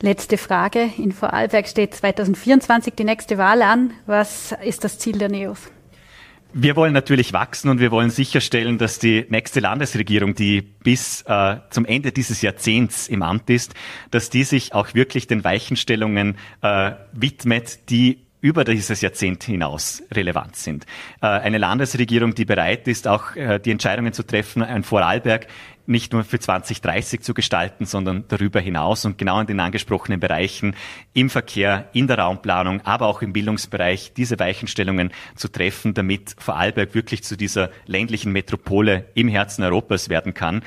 Letzte 0.00 0.38
Frage. 0.38 0.88
In 0.96 1.10
Vorarlberg 1.10 1.66
steht 1.66 1.94
2024 1.94 2.94
die 2.94 3.04
nächste 3.04 3.38
Wahl 3.38 3.60
an. 3.62 3.92
Was 4.06 4.54
ist 4.64 4.84
das 4.84 4.98
Ziel 4.98 5.18
der 5.18 5.28
NEOS? 5.28 5.73
Wir 6.56 6.76
wollen 6.76 6.92
natürlich 6.92 7.32
wachsen 7.32 7.68
und 7.68 7.80
wir 7.80 7.90
wollen 7.90 8.10
sicherstellen, 8.10 8.78
dass 8.78 9.00
die 9.00 9.26
nächste 9.28 9.58
Landesregierung, 9.58 10.36
die 10.36 10.62
bis 10.62 11.22
äh, 11.22 11.56
zum 11.70 11.84
Ende 11.84 12.12
dieses 12.12 12.42
Jahrzehnts 12.42 13.08
im 13.08 13.22
Amt 13.22 13.50
ist, 13.50 13.74
dass 14.12 14.30
die 14.30 14.44
sich 14.44 14.72
auch 14.72 14.94
wirklich 14.94 15.26
den 15.26 15.42
Weichenstellungen 15.42 16.36
äh, 16.62 16.92
widmet, 17.12 17.90
die 17.90 18.23
über 18.44 18.64
dieses 18.64 19.00
Jahrzehnt 19.00 19.42
hinaus 19.44 20.02
relevant 20.12 20.54
sind. 20.54 20.84
Äh, 21.22 21.28
eine 21.28 21.56
Landesregierung, 21.56 22.34
die 22.34 22.44
bereit 22.44 22.86
ist, 22.88 23.08
auch 23.08 23.34
äh, 23.36 23.58
die 23.58 23.70
Entscheidungen 23.70 24.12
zu 24.12 24.22
treffen, 24.22 24.62
ein 24.62 24.82
Vorarlberg 24.82 25.46
nicht 25.86 26.12
nur 26.12 26.24
für 26.24 26.38
2030 26.38 27.22
zu 27.22 27.32
gestalten, 27.32 27.86
sondern 27.86 28.24
darüber 28.28 28.60
hinaus 28.60 29.06
und 29.06 29.16
genau 29.16 29.40
in 29.40 29.46
den 29.46 29.60
angesprochenen 29.60 30.20
Bereichen 30.20 30.76
im 31.14 31.30
Verkehr, 31.30 31.88
in 31.94 32.06
der 32.06 32.18
Raumplanung, 32.18 32.82
aber 32.82 33.06
auch 33.06 33.22
im 33.22 33.32
Bildungsbereich 33.32 34.12
diese 34.14 34.38
Weichenstellungen 34.38 35.10
zu 35.36 35.48
treffen, 35.48 35.94
damit 35.94 36.36
Vorarlberg 36.38 36.94
wirklich 36.94 37.24
zu 37.24 37.38
dieser 37.38 37.70
ländlichen 37.86 38.30
Metropole 38.32 39.06
im 39.14 39.28
Herzen 39.28 39.64
Europas 39.64 40.10
werden 40.10 40.34
kann. 40.34 40.62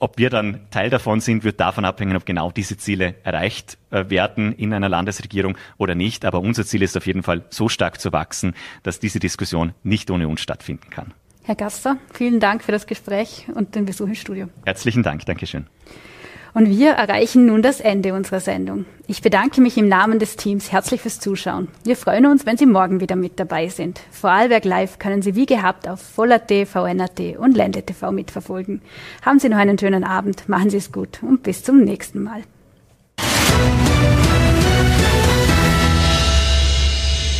Ob 0.00 0.18
wir 0.18 0.30
dann 0.30 0.60
Teil 0.70 0.90
davon 0.90 1.20
sind, 1.20 1.42
wird 1.42 1.58
davon 1.60 1.84
abhängen, 1.84 2.16
ob 2.16 2.24
genau 2.24 2.52
diese 2.52 2.76
Ziele 2.76 3.16
erreicht 3.24 3.78
äh, 3.90 4.08
werden 4.08 4.52
in 4.52 4.72
einer 4.72 4.88
Landesregierung 4.88 5.56
oder 5.76 5.94
nicht. 5.94 6.24
Aber 6.24 6.40
unser 6.40 6.64
Ziel 6.64 6.82
ist 6.82 6.96
auf 6.96 7.06
jeden 7.06 7.22
Fall 7.22 7.44
so 7.50 7.68
stark 7.68 8.00
zu 8.00 8.12
wachsen, 8.12 8.54
dass 8.82 9.00
diese 9.00 9.18
Diskussion 9.18 9.72
nicht 9.82 10.10
ohne 10.10 10.28
uns 10.28 10.40
stattfinden 10.40 10.90
kann. 10.90 11.14
Herr 11.42 11.56
Gasser, 11.56 11.96
vielen 12.12 12.40
Dank 12.40 12.62
für 12.62 12.72
das 12.72 12.86
Gespräch 12.86 13.46
und 13.54 13.74
den 13.74 13.86
Besuch 13.86 14.06
im 14.06 14.14
Studio. 14.14 14.48
Herzlichen 14.66 15.02
Dank, 15.02 15.24
Dankeschön. 15.24 15.66
Und 16.54 16.68
wir 16.68 16.90
erreichen 16.90 17.46
nun 17.46 17.62
das 17.62 17.80
Ende 17.80 18.14
unserer 18.14 18.40
Sendung. 18.40 18.84
Ich 19.06 19.22
bedanke 19.22 19.60
mich 19.60 19.78
im 19.78 19.88
Namen 19.88 20.18
des 20.18 20.36
Teams 20.36 20.72
herzlich 20.72 21.00
fürs 21.00 21.20
Zuschauen. 21.20 21.68
Wir 21.84 21.96
freuen 21.96 22.26
uns, 22.26 22.46
wenn 22.46 22.56
Sie 22.56 22.66
morgen 22.66 23.00
wieder 23.00 23.16
mit 23.16 23.40
dabei 23.40 23.68
sind. 23.68 24.00
Vorarlberg 24.10 24.64
Live 24.64 24.98
können 24.98 25.22
Sie 25.22 25.34
wie 25.34 25.46
gehabt 25.46 25.88
auf 25.88 26.00
Voll.at, 26.00 26.50
VN.at 26.50 27.20
und 27.38 27.56
Ländle 27.56 27.84
TV 27.84 28.12
mitverfolgen. 28.12 28.82
Haben 29.24 29.38
Sie 29.38 29.48
noch 29.48 29.58
einen 29.58 29.78
schönen 29.78 30.04
Abend, 30.04 30.48
machen 30.48 30.70
Sie 30.70 30.78
es 30.78 30.92
gut 30.92 31.22
und 31.22 31.42
bis 31.42 31.62
zum 31.62 31.84
nächsten 31.84 32.22
Mal. 32.22 32.42